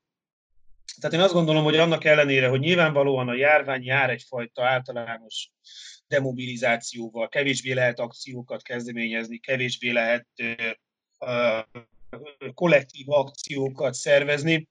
Tehát 0.99 1.15
én 1.15 1.21
azt 1.21 1.33
gondolom, 1.33 1.63
hogy 1.63 1.77
annak 1.77 2.03
ellenére, 2.03 2.47
hogy 2.47 2.59
nyilvánvalóan 2.59 3.29
a 3.29 3.35
járvány 3.35 3.83
jár 3.83 4.09
egyfajta 4.09 4.65
általános 4.65 5.51
demobilizációval, 6.07 7.29
kevésbé 7.29 7.71
lehet 7.71 7.99
akciókat 7.99 8.61
kezdeményezni, 8.61 9.37
kevésbé 9.37 9.91
lehet 9.91 10.27
kollektív 12.53 13.09
akciókat 13.09 13.93
szervezni, 13.93 14.67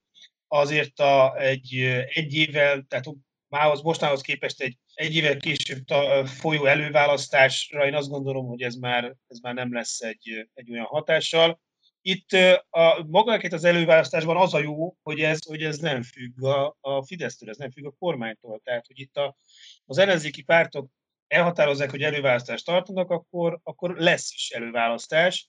azért 0.48 0.98
a, 0.98 1.36
egy, 1.36 1.74
egy 2.08 2.34
évvel, 2.34 2.84
tehát 2.88 3.06
mához, 3.52 3.82
mostanhoz 3.82 4.20
képest 4.20 4.60
egy 4.60 4.76
egy 4.94 5.14
évvel 5.14 5.36
később 5.36 5.84
folyó 6.24 6.66
előválasztásra 6.66 7.86
én 7.86 7.94
azt 7.94 8.08
gondolom, 8.08 8.46
hogy 8.46 8.62
ez 8.62 8.74
már, 8.74 9.16
ez 9.28 9.38
már 9.38 9.54
nem 9.54 9.72
lesz 9.72 10.00
egy, 10.00 10.48
egy 10.54 10.70
olyan 10.70 10.84
hatással. 10.84 11.60
Itt 12.00 12.32
a, 12.70 13.04
magáként 13.06 13.52
az 13.52 13.64
előválasztásban 13.64 14.36
az 14.36 14.54
a 14.54 14.58
jó, 14.58 14.96
hogy 15.02 15.20
ez, 15.20 15.44
hogy 15.44 15.62
ez 15.62 15.78
nem 15.78 16.02
függ 16.02 16.42
a, 16.42 16.76
a 16.80 17.02
Fidesztől, 17.02 17.50
ez 17.50 17.56
nem 17.56 17.70
függ 17.70 17.86
a 17.86 17.94
kormánytól. 17.98 18.60
Tehát, 18.64 18.86
hogy 18.86 18.98
itt 18.98 19.16
a, 19.16 19.36
az 19.84 19.98
ellenzéki 19.98 20.42
pártok 20.42 20.90
elhatározzák, 21.26 21.90
hogy 21.90 22.02
előválasztást 22.02 22.64
tartanak, 22.64 23.10
akkor, 23.10 23.60
akkor 23.62 23.96
lesz 23.96 24.32
is 24.34 24.50
előválasztás. 24.50 25.48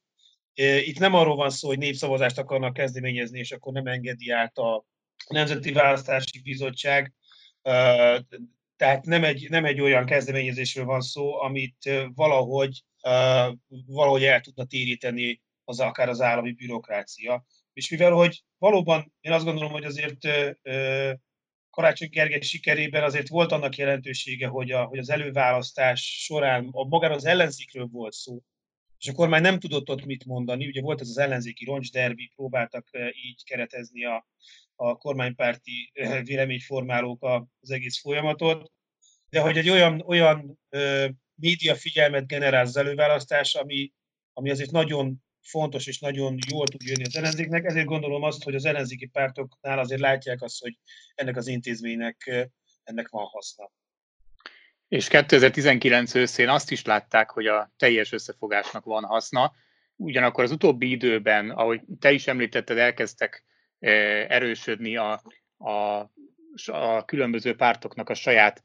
Itt 0.79 0.99
nem 0.99 1.13
arról 1.13 1.35
van 1.35 1.49
szó, 1.49 1.67
hogy 1.67 1.77
népszavazást 1.77 2.37
akarnak 2.37 2.73
kezdeményezni, 2.73 3.39
és 3.39 3.51
akkor 3.51 3.73
nem 3.73 3.87
engedi 3.87 4.29
át 4.29 4.57
a 4.57 4.85
Nemzeti 5.27 5.71
Választási 5.71 6.41
Bizottság. 6.41 7.13
Tehát 8.75 9.05
nem 9.05 9.23
egy, 9.23 9.49
nem 9.49 9.65
egy 9.65 9.81
olyan 9.81 10.05
kezdeményezésről 10.05 10.85
van 10.85 11.01
szó, 11.01 11.41
amit 11.41 11.89
valahogy, 12.15 12.83
valahogy 13.85 14.23
el 14.23 14.41
tudna 14.41 14.65
téríteni 14.65 15.41
az 15.63 15.79
akár 15.79 16.09
az 16.09 16.21
állami 16.21 16.51
bürokrácia. 16.51 17.45
És 17.73 17.89
mivel, 17.89 18.11
hogy 18.11 18.43
valóban 18.57 19.13
én 19.21 19.31
azt 19.31 19.45
gondolom, 19.45 19.71
hogy 19.71 19.83
azért 19.83 20.27
Karácsony 21.69 22.09
Gergely 22.09 22.41
sikerében 22.41 23.03
azért 23.03 23.27
volt 23.27 23.51
annak 23.51 23.75
jelentősége, 23.75 24.47
hogy, 24.47 24.71
a, 24.71 24.83
hogy 24.83 24.99
az 24.99 25.09
előválasztás 25.09 26.23
során 26.23 26.69
a 26.71 26.83
magára 26.83 27.13
az 27.13 27.25
ellenzékről 27.25 27.87
volt 27.91 28.13
szó, 28.13 28.41
és 28.97 29.07
akkor 29.07 29.27
már 29.27 29.41
nem 29.41 29.59
tudott 29.59 29.89
ott 29.89 30.05
mit 30.05 30.25
mondani. 30.25 30.67
Ugye 30.67 30.81
volt 30.81 31.01
ez 31.01 31.09
az 31.09 31.17
ellenzéki 31.17 31.65
roncsderbi, 31.65 32.31
próbáltak 32.35 32.89
így 33.23 33.43
keretezni 33.43 34.05
a, 34.05 34.27
a 34.83 34.97
kormánypárti 34.97 35.91
véleményformálók 36.23 37.23
az 37.59 37.71
egész 37.71 37.99
folyamatot, 37.99 38.71
de 39.29 39.39
hogy 39.39 39.57
egy 39.57 39.69
olyan, 39.69 40.03
olyan 40.05 40.59
média 41.35 41.75
figyelmet 41.75 42.27
generál 42.27 42.65
az 42.65 42.77
előválasztás, 42.77 43.55
ami, 43.55 43.91
ami 44.33 44.49
azért 44.49 44.71
nagyon 44.71 45.23
fontos 45.41 45.87
és 45.87 45.99
nagyon 45.99 46.37
jól 46.49 46.67
tud 46.67 46.81
jönni 46.81 47.03
az 47.03 47.15
ellenzéknek, 47.15 47.65
ezért 47.65 47.85
gondolom 47.85 48.23
azt, 48.23 48.43
hogy 48.43 48.55
az 48.55 48.65
ellenzéki 48.65 49.05
pártoknál 49.05 49.79
azért 49.79 50.01
látják 50.01 50.41
azt, 50.41 50.61
hogy 50.61 50.77
ennek 51.15 51.37
az 51.37 51.47
intézménynek 51.47 52.49
ennek 52.83 53.09
van 53.09 53.25
haszna. 53.25 53.71
És 54.87 55.07
2019 55.07 56.15
őszén 56.15 56.49
azt 56.49 56.71
is 56.71 56.83
látták, 56.83 57.29
hogy 57.29 57.47
a 57.47 57.71
teljes 57.77 58.11
összefogásnak 58.11 58.83
van 58.83 59.03
haszna, 59.03 59.53
ugyanakkor 59.95 60.43
az 60.43 60.51
utóbbi 60.51 60.89
időben, 60.89 61.49
ahogy 61.49 61.81
te 61.99 62.11
is 62.11 62.27
említetted, 62.27 62.77
elkezdtek 62.77 63.45
erősödni 64.27 64.95
a, 64.95 65.21
a, 65.57 66.09
a 66.65 67.05
különböző 67.05 67.55
pártoknak 67.55 68.09
a 68.09 68.13
saját 68.13 68.63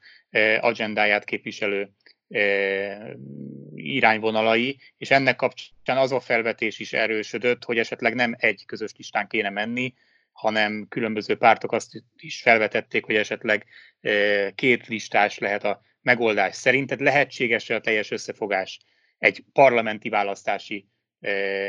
agendáját 0.60 1.24
képviselő 1.24 1.90
irányvonalai, 3.74 4.78
és 4.96 5.10
ennek 5.10 5.36
kapcsán 5.36 5.96
az 5.96 6.12
a 6.12 6.20
felvetés 6.20 6.78
is 6.78 6.92
erősödött, 6.92 7.64
hogy 7.64 7.78
esetleg 7.78 8.14
nem 8.14 8.34
egy 8.38 8.62
közös 8.66 8.92
listán 8.96 9.26
kéne 9.26 9.50
menni, 9.50 9.94
hanem 10.32 10.86
különböző 10.88 11.36
pártok 11.36 11.72
azt 11.72 12.02
is 12.16 12.40
felvetették, 12.42 13.04
hogy 13.04 13.14
esetleg 13.14 13.66
két 14.54 14.86
listás 14.86 15.38
lehet 15.38 15.64
a 15.64 15.80
megoldás. 16.02 16.54
Szerinted 16.54 17.00
lehetséges-e 17.00 17.74
a 17.74 17.80
teljes 17.80 18.10
összefogás 18.10 18.80
egy 19.18 19.44
parlamenti 19.52 20.08
választási 20.08 20.88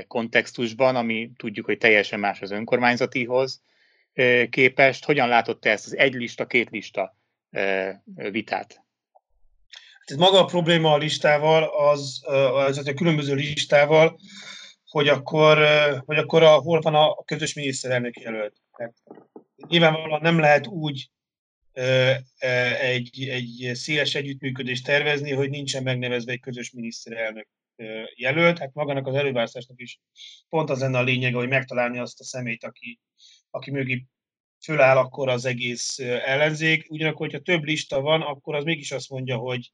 kontextusban, 0.07 0.95
ami 0.95 1.31
tudjuk, 1.37 1.65
hogy 1.65 1.77
teljesen 1.77 2.19
más 2.19 2.41
az 2.41 2.51
önkormányzatihoz, 2.51 3.61
képest 4.49 5.05
hogyan 5.05 5.27
látott 5.27 5.61
te 5.61 5.69
ezt 5.69 5.85
az 5.85 5.97
egy 5.97 6.13
lista, 6.13 6.45
két 6.45 6.69
lista 6.69 7.17
vitát? 8.13 8.83
Ez 10.05 10.15
maga 10.15 10.39
a 10.39 10.45
probléma 10.45 10.93
a 10.93 10.97
listával, 10.97 11.63
az, 11.63 12.21
az 12.53 12.87
a 12.87 12.93
különböző 12.93 13.33
listával, 13.33 14.19
hogy 14.85 15.07
akkor, 15.07 15.57
hogy 16.05 16.17
akkor 16.17 16.43
a, 16.43 16.49
hol 16.49 16.79
van 16.79 16.95
a 16.95 17.23
közös 17.23 17.53
miniszterelnök 17.53 18.19
jelölt. 18.19 18.55
Nyilvánvalóan 19.67 20.21
nem 20.21 20.39
lehet 20.39 20.67
úgy 20.67 21.09
egy, 22.81 23.27
egy 23.29 23.71
széles 23.73 24.15
együttműködést 24.15 24.85
tervezni, 24.85 25.31
hogy 25.31 25.49
nincsen 25.49 25.83
megnevezve 25.83 26.31
egy 26.31 26.39
közös 26.39 26.71
miniszterelnök 26.71 27.47
jelölt. 28.15 28.57
Hát 28.57 28.73
magának 28.73 29.07
az 29.07 29.15
előválasztásnak 29.15 29.81
is 29.81 29.99
pont 30.49 30.69
az 30.69 30.79
lenne 30.79 30.97
a 30.97 31.03
lényege, 31.03 31.37
hogy 31.37 31.47
megtalálni 31.47 31.99
azt 31.99 32.19
a 32.19 32.23
szemét, 32.23 32.63
aki, 32.63 32.99
aki 33.49 33.71
mögé 33.71 34.05
föláll 34.61 34.97
akkor 34.97 35.29
az 35.29 35.45
egész 35.45 35.99
ellenzék. 35.99 36.85
Ugyanakkor, 36.89 37.25
hogyha 37.25 37.41
több 37.41 37.63
lista 37.63 38.01
van, 38.01 38.21
akkor 38.21 38.55
az 38.55 38.63
mégis 38.63 38.91
azt 38.91 39.09
mondja, 39.09 39.37
hogy, 39.37 39.71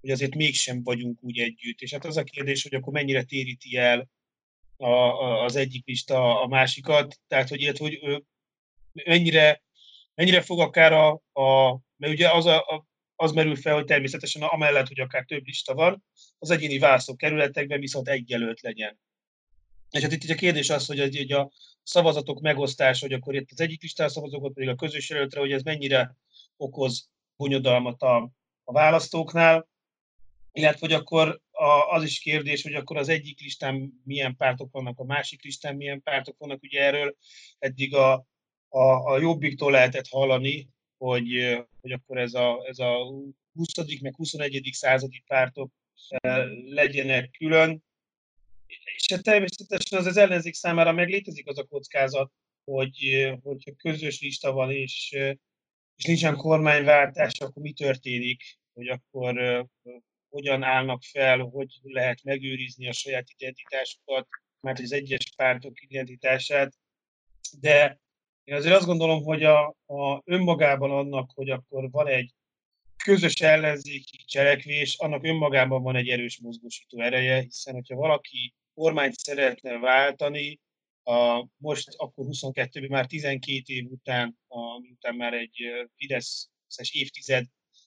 hogy 0.00 0.10
azért 0.10 0.34
mégsem 0.34 0.82
vagyunk 0.82 1.22
úgy 1.22 1.38
együtt. 1.38 1.80
És 1.80 1.92
hát 1.92 2.04
az 2.04 2.16
a 2.16 2.24
kérdés, 2.24 2.62
hogy 2.62 2.74
akkor 2.74 2.92
mennyire 2.92 3.22
téríti 3.22 3.76
el 3.76 4.08
a, 4.76 4.86
a, 4.86 5.44
az 5.44 5.56
egyik 5.56 5.86
lista 5.86 6.42
a 6.42 6.46
másikat, 6.46 7.20
tehát 7.26 7.48
hogy, 7.48 7.60
ilyet, 7.60 7.78
hogy 7.78 8.24
mennyire, 8.92 9.62
mennyire 10.14 10.40
fog 10.40 10.60
akár 10.60 10.92
a, 10.92 11.10
a 11.32 11.78
mert 11.96 12.12
ugye 12.12 12.30
az, 12.30 12.46
a, 12.46 12.58
a, 12.58 12.86
az 13.20 13.32
merül 13.32 13.56
fel, 13.56 13.74
hogy 13.74 13.84
természetesen 13.84 14.42
amellett, 14.42 14.88
hogy 14.88 15.00
akár 15.00 15.24
több 15.24 15.44
lista 15.44 15.74
van, 15.74 16.04
az 16.38 16.50
egyéni 16.50 16.78
választókerületekben 16.78 17.80
viszont 17.80 18.08
egy 18.08 18.30
jelölt 18.30 18.60
legyen. 18.60 19.00
És 19.90 20.02
hát 20.02 20.12
itt 20.12 20.30
a 20.30 20.34
kérdés 20.34 20.70
az, 20.70 20.86
hogy, 20.86 20.98
hogy 21.00 21.32
a 21.32 21.50
szavazatok 21.82 22.40
megosztása, 22.40 23.06
hogy 23.06 23.14
akkor 23.14 23.34
itt 23.34 23.50
az 23.50 23.60
egyik 23.60 23.82
listán 23.82 24.08
szavazókat, 24.08 24.52
pedig 24.52 24.68
a 24.68 24.74
közös 24.74 25.08
jelöltre, 25.08 25.40
hogy 25.40 25.52
ez 25.52 25.62
mennyire 25.62 26.16
okoz 26.56 27.10
bonyodalmat 27.36 28.02
a, 28.02 28.30
a 28.64 28.72
választóknál, 28.72 29.68
illetve 30.52 30.78
hogy 30.80 30.92
akkor 30.92 31.40
a, 31.50 31.94
az 31.94 32.02
is 32.02 32.18
kérdés, 32.18 32.62
hogy 32.62 32.74
akkor 32.74 32.96
az 32.96 33.08
egyik 33.08 33.40
listán 33.40 34.00
milyen 34.04 34.36
pártok 34.36 34.72
vannak, 34.72 34.98
a 34.98 35.04
másik 35.04 35.42
listán 35.42 35.76
milyen 35.76 36.02
pártok 36.02 36.38
vannak. 36.38 36.62
Ugye 36.62 36.82
erről 36.82 37.16
eddig 37.58 37.94
a, 37.94 38.12
a, 38.68 39.12
a 39.12 39.18
jobbiktól 39.18 39.70
lehetett 39.70 40.08
hallani, 40.08 40.68
hogy, 40.98 41.58
hogy 41.80 41.92
akkor 41.92 42.18
ez 42.18 42.34
a, 42.34 42.64
ez 42.68 42.78
a 42.78 42.94
20. 43.52 44.00
meg 44.00 44.14
21. 44.14 44.68
századi 44.72 45.22
pártok 45.26 45.72
legyenek 46.64 47.30
külön. 47.30 47.82
És 48.66 49.06
hát 49.10 49.22
természetesen 49.22 49.98
az 49.98 50.06
az 50.06 50.16
ellenzék 50.16 50.54
számára 50.54 50.92
meg 50.92 51.08
létezik 51.08 51.46
az 51.46 51.58
a 51.58 51.64
kockázat, 51.64 52.32
hogy, 52.64 53.28
hogyha 53.42 53.72
közös 53.76 54.20
lista 54.20 54.52
van, 54.52 54.70
és, 54.70 55.10
és 55.96 56.04
nincsen 56.04 56.36
kormányváltás, 56.36 57.40
akkor 57.40 57.62
mi 57.62 57.72
történik, 57.72 58.42
hogy 58.74 58.88
akkor 58.88 59.66
hogyan 60.28 60.62
állnak 60.62 61.02
fel, 61.02 61.38
hogy 61.38 61.68
lehet 61.82 62.22
megőrizni 62.22 62.88
a 62.88 62.92
saját 62.92 63.28
identitásukat, 63.36 64.28
mert 64.60 64.78
az 64.78 64.92
egyes 64.92 65.32
pártok 65.36 65.82
identitását. 65.82 66.74
De 67.60 68.00
én 68.48 68.54
azért 68.54 68.74
azt 68.74 68.86
gondolom, 68.86 69.22
hogy 69.22 69.42
a, 69.42 69.66
a 69.86 70.22
önmagában 70.24 70.90
annak, 70.90 71.30
hogy 71.34 71.50
akkor 71.50 71.90
van 71.90 72.06
egy 72.06 72.34
közös 73.04 73.34
ellenzéki 73.34 74.16
cselekvés, 74.26 74.98
annak 74.98 75.24
önmagában 75.24 75.82
van 75.82 75.96
egy 75.96 76.08
erős 76.08 76.40
mozgósító 76.40 77.00
ereje, 77.00 77.40
hiszen 77.40 77.74
hogyha 77.74 77.94
valaki 77.96 78.54
kormányt 78.74 79.14
szeretne 79.14 79.78
váltani, 79.78 80.60
a, 81.02 81.46
most 81.56 81.88
akkor 81.96 82.26
22-ben 82.28 82.90
már 82.90 83.06
12 83.06 83.62
év 83.66 83.90
után, 83.90 84.38
a, 84.46 84.78
miután 84.80 85.14
már 85.14 85.34
egy 85.34 85.56
Fideszes 85.96 86.90
évtized 86.92 87.44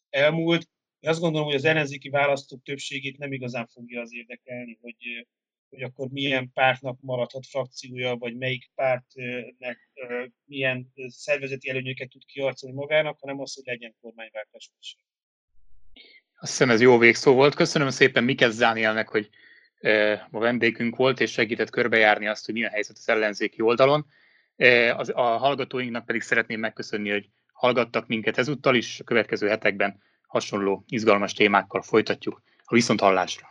elmúlt, 0.10 0.70
én 1.00 1.10
azt 1.10 1.20
gondolom, 1.20 1.48
hogy 1.48 1.56
az 1.56 1.66
ellenzéki 1.66 2.10
választók 2.10 2.64
többségét 2.64 3.18
nem 3.18 3.32
igazán 3.32 3.68
fogja 3.68 4.02
az 4.02 4.14
érdekelni, 4.14 4.78
hogy, 4.82 5.28
hogy 5.72 5.82
akkor 5.82 6.08
milyen 6.10 6.52
pártnak 6.54 6.98
maradhat 7.02 7.46
frakciója, 7.46 8.16
vagy 8.16 8.38
melyik 8.38 8.72
pártnek 8.76 9.90
milyen 10.46 10.94
szervezeti 11.08 11.70
előnyöket 11.70 12.10
tud 12.10 12.26
kiarcolni 12.26 12.76
magának, 12.76 13.18
hanem 13.20 13.40
az, 13.40 13.56
hogy 13.56 13.64
legyen 13.66 13.96
kormányváltás. 14.02 14.72
Azt 16.40 16.52
hiszem 16.52 16.70
ez 16.70 16.82
jó 16.82 16.98
végszó 16.98 17.34
volt. 17.34 17.56
Köszönöm 17.56 17.90
szépen 17.90 18.24
Mikesz 18.24 18.58
Dánielnek, 18.58 19.08
hogy 19.10 19.30
a 20.32 20.40
vendégünk 20.40 20.96
volt, 20.96 21.20
és 21.20 21.32
segített 21.32 21.70
körbejárni 21.70 22.28
azt, 22.28 22.46
hogy 22.46 22.54
milyen 22.54 22.72
helyzet 22.72 22.98
az 22.98 23.10
ellenzéki 23.10 23.62
oldalon. 23.62 24.06
A 25.14 25.22
hallgatóinknak 25.22 26.06
pedig 26.06 26.22
szeretném 26.22 26.60
megköszönni, 26.60 27.10
hogy 27.10 27.30
hallgattak 27.52 28.08
minket 28.08 28.38
ezúttal 28.38 28.76
is, 28.76 29.00
a 29.00 29.04
következő 29.04 29.48
hetekben 29.48 30.02
hasonló 30.28 30.84
izgalmas 30.88 31.34
témákkal 31.34 31.82
folytatjuk 31.82 32.42
a 32.64 32.74
viszonthallásra. 32.74 33.51